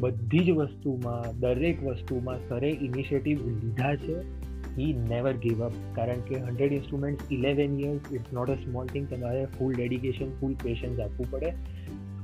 [0.00, 4.42] બધી જ વસ્તુમાં, દરેક વસ્તુમાં સરે ઇનિશિયેટિવ લીધા છે.
[4.78, 9.08] હી નેવર ગીવ અપ કારણ કે hundred instruments eleven years it's not a small thing
[9.08, 11.52] તમારે ફૂલ ડેડિકેશન ફૂલ પેશન્સ આપવું પડે.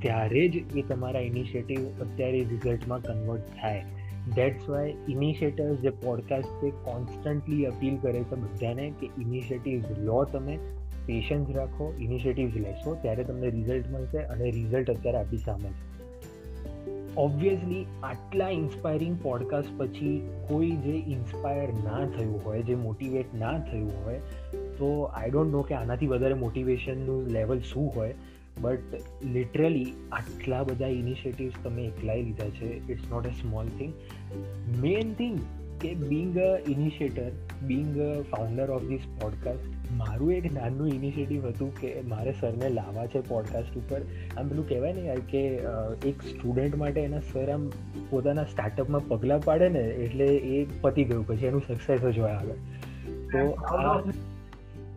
[0.02, 3.84] ત્યારે જ એ તમારા ઇનિશિયેટિવ અત્યારે રિઝલ્ટમાં કન્વર્ટ થાય.
[4.34, 10.58] દેટ્સ વાય ઇનિશિયેટર્સ જે પોડકાસ્ટ છે કોન્સ્ટન્ટલી અપીલ કરે છે બધાને કે ઇનિશિયેટિવ્સ લો તમે
[11.06, 15.98] પેશન્સ રાખો ઇનિશિયેટિવ્સ લેશો, ત્યારે તમને રિઝલ્ટ મળશે અને રિઝલ્ટ અત્યારે આપણી સામે છે.
[17.16, 24.04] ઓબ્વિયસલી આટલા ઇન્સ્પાયરિંગ પોડકાસ્ટ પછી કોઈ જે ઇન્સ્પાયર ના થયું હોય, જે મોટિવેટ ના થયું
[24.04, 24.18] હોય,
[24.78, 28.14] તો આઈ ડોન્ટ નો કે આનાથી વધારે મોટિવેશનનું લેવલ શું હોય.
[28.60, 28.94] બટ
[29.32, 33.92] લિટરલી આટલા બધા ઇનિશિયેટિવ્સ તમે એકલાઈ લીધા છે it's not a small thing
[34.80, 35.38] main thing
[35.80, 37.30] કે being a initiator
[37.62, 43.06] being a founder of this podcast મારું એક નાનું ઇનિશિયેટિવ હતું કે મારે સરને લાવવા
[43.06, 44.00] છે પોડકાસ્ટ ઉપર.
[44.36, 45.42] આમ પેલું કહેવાય ને યાર કે
[46.08, 47.70] એક સ્ટુડન્ટ માટે એના સર આમ
[48.10, 52.54] પોતાના સ્ટાર્ટઅપમાં પગલાં પાડે ને એટલે એ પતી ગયું પછી એનું સક્સેસ જ હોય આગળ.
[53.32, 53.56] તો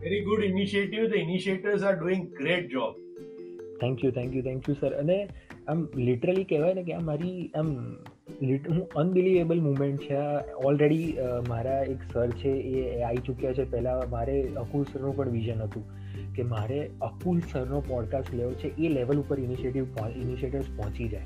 [0.00, 3.11] very good initiative the initiators are doing great job
[3.82, 5.18] thank you thank you thank you sir અને
[5.68, 7.70] આમ લિટરલી કહેવાય ને કે આ મારી આમ
[8.68, 10.14] હું અનબિલિવેબલ મુમેન્ટ છે.
[10.14, 11.16] આ ઓલરેડી
[11.48, 13.64] મારા એક સર છે, એ આવી ચૂક્યા છે.
[13.70, 15.84] પહેલાં મારે અકુલ સરનું પણ વિઝન હતું
[16.34, 18.68] કે મારે અકુલ સરનો પોડકાસ્ટ લેવો છે.
[18.76, 19.86] એ લેવલ ઉપર ઇનિશિયેટિવ
[20.22, 21.22] ઇનિશિયેટર્સ પહોંચી જાય.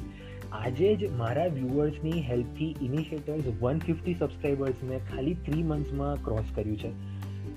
[0.53, 6.91] આજે જ મારા વ્યુઅર્સની હેલ્પથી ઇનિશિયેટર્સ વન ફિફ્ટી સબસ્ક્રાઈબર્સને ખાલી થ્રી મંથ્સમાં ક્રોસ કર્યું છે.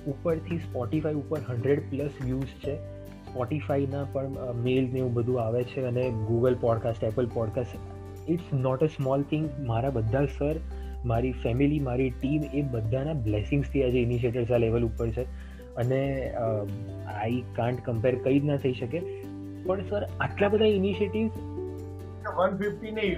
[0.05, 2.77] ઉપરથી સ્પોટિફાઈ ઉપર હંડ્રેડ પ્લસ વ્યૂઝ છે.
[3.29, 7.69] સ્પોટિફાઈના પણ મેલ ને એવું બધું આવે છે અને Google podcast Apple podcast
[8.29, 10.55] it's not a small thing મારા બધા સર
[11.05, 15.21] મારી ફેમિલી મારી ટીમ એ બધાના બ્લેસિંગ્સથી આજે ઇનિશિયેટર્સ આ લેવલ ઉપર છે.
[15.75, 16.31] અને
[17.05, 18.99] આઈ કાન્ટ કમ્પેર કંઈ જ ના થઈ શકે.
[19.65, 21.31] પણ સર આટલા બધા ઇનિશિયેટિવ્સ
[22.37, 23.17] વન ફિફ્ટી નહીં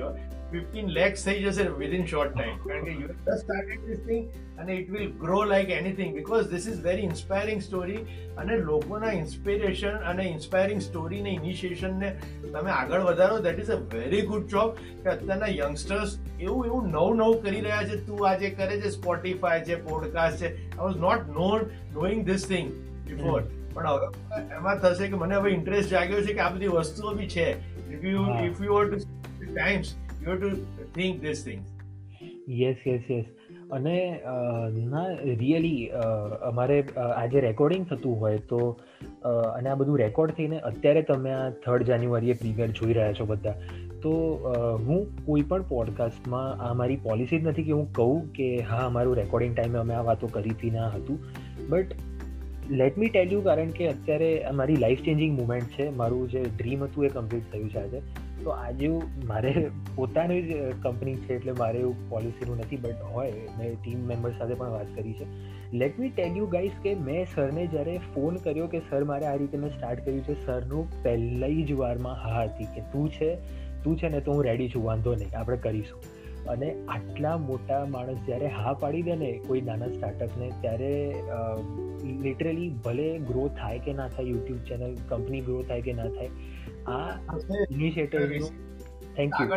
[0.51, 4.27] ફિફ્ટીન લેક્સ થઈ જશે વિધિન શોર્ટ ટાઈમ કારણ કે you just started this thing
[4.59, 8.01] અને it will grow like anything because this is very inspiring story
[8.37, 12.11] અને લોકોના ઇન્સ્પિરેશન અને ઇન્સ્પાયરિંગ સ્ટોરીને ઇનિશિએશનને
[12.53, 17.17] તમે આગળ વધારો that is a very good job કે અત્યારના યંગસ્ટર્સ એવું એવું નવું
[17.17, 18.05] નવું કરી રહ્યા છે.
[18.05, 20.53] તું આજે કરે છે સ્પોટીફાય છે પોડકાસ્ટ છે.
[20.53, 22.71] I was not known knowing this thing
[23.07, 23.41] before
[23.73, 24.07] પણ હવે
[24.55, 27.49] એમાં થશે કે મને હવે ઇન્ટરેસ્ટ જાગ્યો છે કે આ બધી વસ્તુઓ બી છે.
[27.93, 29.09] If you if you want
[29.41, 29.95] times
[30.25, 30.49] you to
[30.95, 31.69] think this things
[32.57, 33.29] yes yes yes
[33.77, 33.95] અને
[34.91, 35.05] ના
[35.39, 35.79] રિયલી
[36.49, 38.59] અમારે આજે રેકોર્ડિંગ થતું હોય તો
[39.29, 43.55] અને આ બધું રેકોર્ડ થઈને અત્યારે તમે આ થર્ડ જાન્યુઆરીએ પ્રીમિયર જોઈ રહ્યા છો બધા,
[44.03, 44.13] તો
[44.85, 49.15] હું કોઈ પણ પોડકાસ્ટમાં આ મારી પોલિસી જ નથી કે હું કહું કે હા, અમારું
[49.15, 51.19] રેકોર્ડિંગ ટાઈમે અમે આ વાતો કરી હતી ના હતું.
[51.69, 51.89] But
[52.79, 55.87] let me tell you કારણ કે અત્યારે મારી લાઈફ ચેન્જિંગ મુમેન્ટ છે.
[56.01, 58.01] મારું જે ડ્રીમ હતું એ કમ્પ્લીટ થયું છે આજે.
[58.43, 58.87] તો આજે
[59.27, 63.31] મારે પોતાની જ કંપની છે એટલે મારે એવું પોલિસીનું નથી બટ હોય.
[63.57, 65.25] મેં ટીમ મેમ્બર સાથે પણ વાત કરી છે.
[65.73, 69.35] Let me tell you guys કે મેં સરને જ્યારે ફોન કર્યો કે સર મારે આ
[69.35, 73.35] રીતે મેં સ્ટાર્ટ કર્યું છે, સરનું પહેલી જ વારમાં હા હતી કે, તું છે
[73.83, 75.99] તું છે ને તો હું રેડી છું, વાંધો નહીં, આપણે કરીશું.
[76.49, 81.13] અને આટલા મોટા માણસ જ્યારે હા પાડી દે ને કોઈ નાના સ્ટાર્ટઅપને ત્યારે
[82.21, 86.29] લિટરલી ભલે ગ્રો થાય કે ના થાય યુટ્યુબ ચેનલ કંપની ગ્રો થાય કે ના થાય
[86.87, 87.19] આ
[87.71, 88.49] ઇનિશિયેટિવનું
[89.15, 89.47] થેન્ક યુ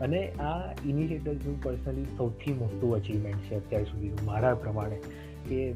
[0.00, 5.00] અને આ ઇનિશિયેટિવનું પર્સનલી સૌથી મોટું અચીવમેન્ટ છે અત્યાર સુધીનું મારા પ્રમાણે.
[5.48, 5.70] કે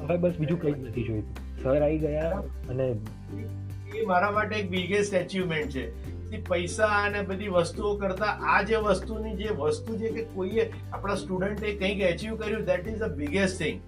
[0.00, 1.62] હવે બસ બીજું કંઈ જ નથી જોઈતું.
[1.62, 2.30] સર આવી ગયા
[2.68, 2.96] અને
[3.96, 6.16] એ મારા માટે એક બિગેસ્ટ અચીવમેન્ટ છે.
[6.48, 11.72] પૈસા અને બધી વસ્તુઓ કરતા આ જે વસ્તુની જે વસ્તુ છે કે કોઈએ આપણા સ્ટુડન્ટે
[11.72, 13.80] કંઈક અચીવ કર્યું that is the biggest thing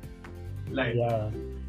[0.74, 0.96] like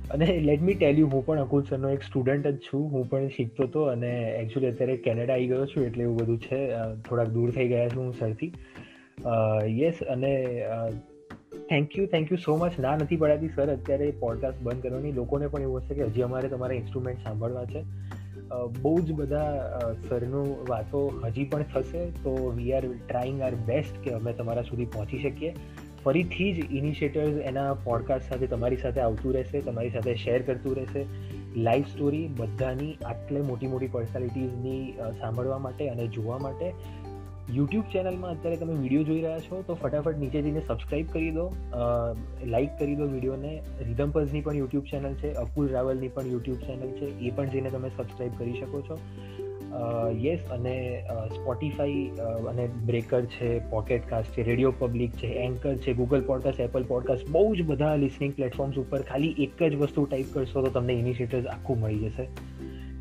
[0.10, 2.84] અને લેટ મી ટેલ યુ હું પણ અકુલ સરનો એક સ્ટુડન્ટ જ છું.
[2.92, 6.60] હું પણ શીખતો હતો અને એકચ્યુઅલી અત્યારે કેનેડા આવી ગયો છું એટલે એવું બધું છે.
[7.08, 8.52] થોડાક દૂર થઈ ગયા છું હું સરથી
[9.80, 10.34] યસ અને
[11.70, 15.12] thank you thank you so much ના નથી પડાતી સર અત્યારે પોડકાસ્ટ બંધ કરવાની.
[15.12, 17.84] લોકોને પણ એવું હશે કે હજી અમારે તમારા ઇન્સ્ટ્રુમેન્ટ સાંભળવા છે.
[18.82, 22.06] બહુ જ બધા સરનું વાતો હજી પણ થશે.
[22.24, 25.54] તો we are trying our best કે અમે તમારા સુધી પહોંચી શકીએ.
[26.04, 31.04] ફરીથી જ ઇનિશિયેટર્સ એના પોડકાસ્ટ સાથે તમારી સાથે આવતું રહેશે, તમારી સાથે શેર કરતું રહેશે.
[31.58, 36.70] લાઈફ સ્ટોરી બધાની આટલે મોટી મોટી પર્સનાલિટીઝની સાંભળવા માટે અને જોવા માટે.
[37.56, 41.46] યુટ્યુબ ચેનલમાં અત્યારે તમે વીડિયો જોઈ રહ્યા છો, તો ફટાફટ નીચે જઈને સબસ્ક્રાઈબ કરી દો.
[42.46, 43.54] લાઇક કરી દો વિડીયોને
[43.88, 47.90] રિધમ્પર્સની પણ યુટ્યુબ ચેનલ છે અકુલ રાવલની પણ યુટ્યુબ ચેનલ છે, એ પણ જઈને તમે
[47.98, 49.00] સબસ્ક્રાઈબ કરી શકો છો.
[50.22, 52.12] યસ અને સ્પોટીફાઈ
[52.50, 57.30] અને બ્રેકર છે પોકેટ કાસ્ટ છે રેડિયો પબ્લિક છે એન્કર છે ગૂગલ પોડકાસ્ટ એપલ પોડકાસ્ટ
[57.30, 61.46] બહુ જ બધા લિસનિંગ પ્લેટફોર્મ્સ ઉપર ખાલી એક જ વસ્તુ ટાઈપ કરશો તો તમને ઇનિશિયેટર્સ
[61.46, 62.28] આખું મળી જશે.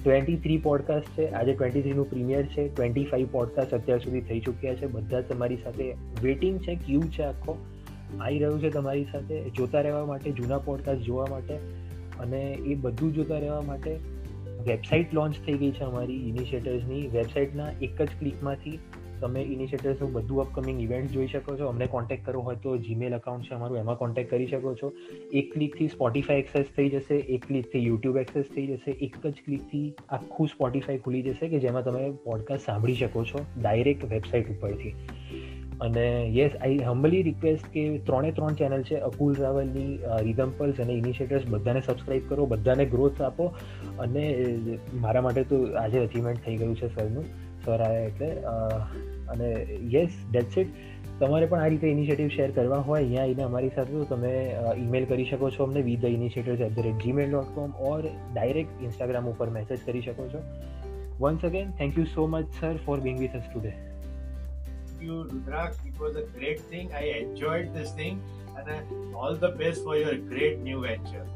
[0.05, 4.41] ટ્વેન્ટી થ્રી પોડકાસ્ટ છે, આજે ટ્વેન્ટી થ્રીનું પ્રીમિયર છે ટ્વેન્ટી ફાઈવ પોડકાસ્ટ અત્યાર સુધી થઈ
[4.41, 7.59] ચૂક્યા છે, બધા તમારી સાથે વેટિંગ છે ક્યુ છે આખો.
[8.21, 11.55] આવી રહ્યું છે તમારી સાથે, જોતા રહેવા માટે, જૂના પોડકાસ્ટ જોવા માટે,
[12.21, 13.97] અને એ બધું જોતા રહેવા માટે
[14.67, 17.07] વેબસાઇટ લોન્ચ થઈ ગઈ છે અમારી ઇનિશિયેટર્સની.
[17.07, 18.79] વેબસાઇટના એક જ ક્લિકમાંથી
[19.21, 21.67] તમે ઇનિશિયેટર્સનું બધું અપકમિંગ ઇવેન્ટ જોઈ શકો છો.
[21.67, 24.93] અમને કોન્ટેક્ટ કરવો હોય તો જીમેલ અકાઉન્ટ છે અમારું, એમાં કોન્ટેક્ટ કરી શકો છો.
[25.33, 29.95] એક ક્લિકથી સ્પોટીફાઈ એક્સેસ થઈ જશે, એક ક્લિકથી યુટ્યુબ એક્સેસ થઈ જશે, એક જ ક્લિકથી
[30.09, 34.95] આખું સ્પોટીફાઈ ખુલી જશે કે જેમાં તમે પોડકાસ્ટ સાંભળી શકો છો ડાયરેક્ટ વેબસાઇટ ઉપરથી.
[35.81, 36.05] અને
[36.35, 39.99] યસ આઈ હમ્બલી રિક્વેસ્ટ કે ત્રણે ત્રણ ચેનલ છે અકુલ રાવલની
[40.29, 43.47] રિધમ અને ઇનિશિયેટર્સ બધાને સબસ્ક્રાઈબ કરો, બધાને ગ્રોથ આપો.
[43.99, 44.25] અને
[45.01, 47.27] મારા માટે તો આજે અચીવમેન્ટ થઈ ગયું છે સરનું,
[47.65, 48.31] સર આવ્યા એટલે
[49.35, 49.49] અને
[49.95, 50.71] યસ ડેટ્સ ઇટ
[51.21, 54.33] તમારે પણ આ રીતે ઇનિશિયેટિવ શેર કરવા હોય, અહીંયા આવીને અમારી સાથે તો તમે
[54.77, 58.01] ઈમેલ કરી શકો છો અમને with the initiatives at the rate Gmail dot com or
[58.35, 60.41] direct Instagram ઉપર મેસેજ કરી શકો છો.
[61.21, 63.73] Once again thank you so much sir for being with us today
[65.03, 66.93] you Rudraksh it was a great thing.
[66.93, 68.23] I enjoyed this thing
[68.57, 71.27] and uh, all the best for your great new venture.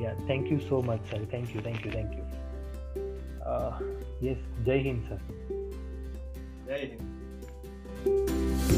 [0.00, 1.20] Yeah thank you so much sir.
[1.30, 2.24] Thank you thank you thank you.
[3.44, 3.78] Uh,
[4.20, 5.20] yes jai hind sir.
[6.68, 6.98] Jai
[8.06, 8.72] Hind.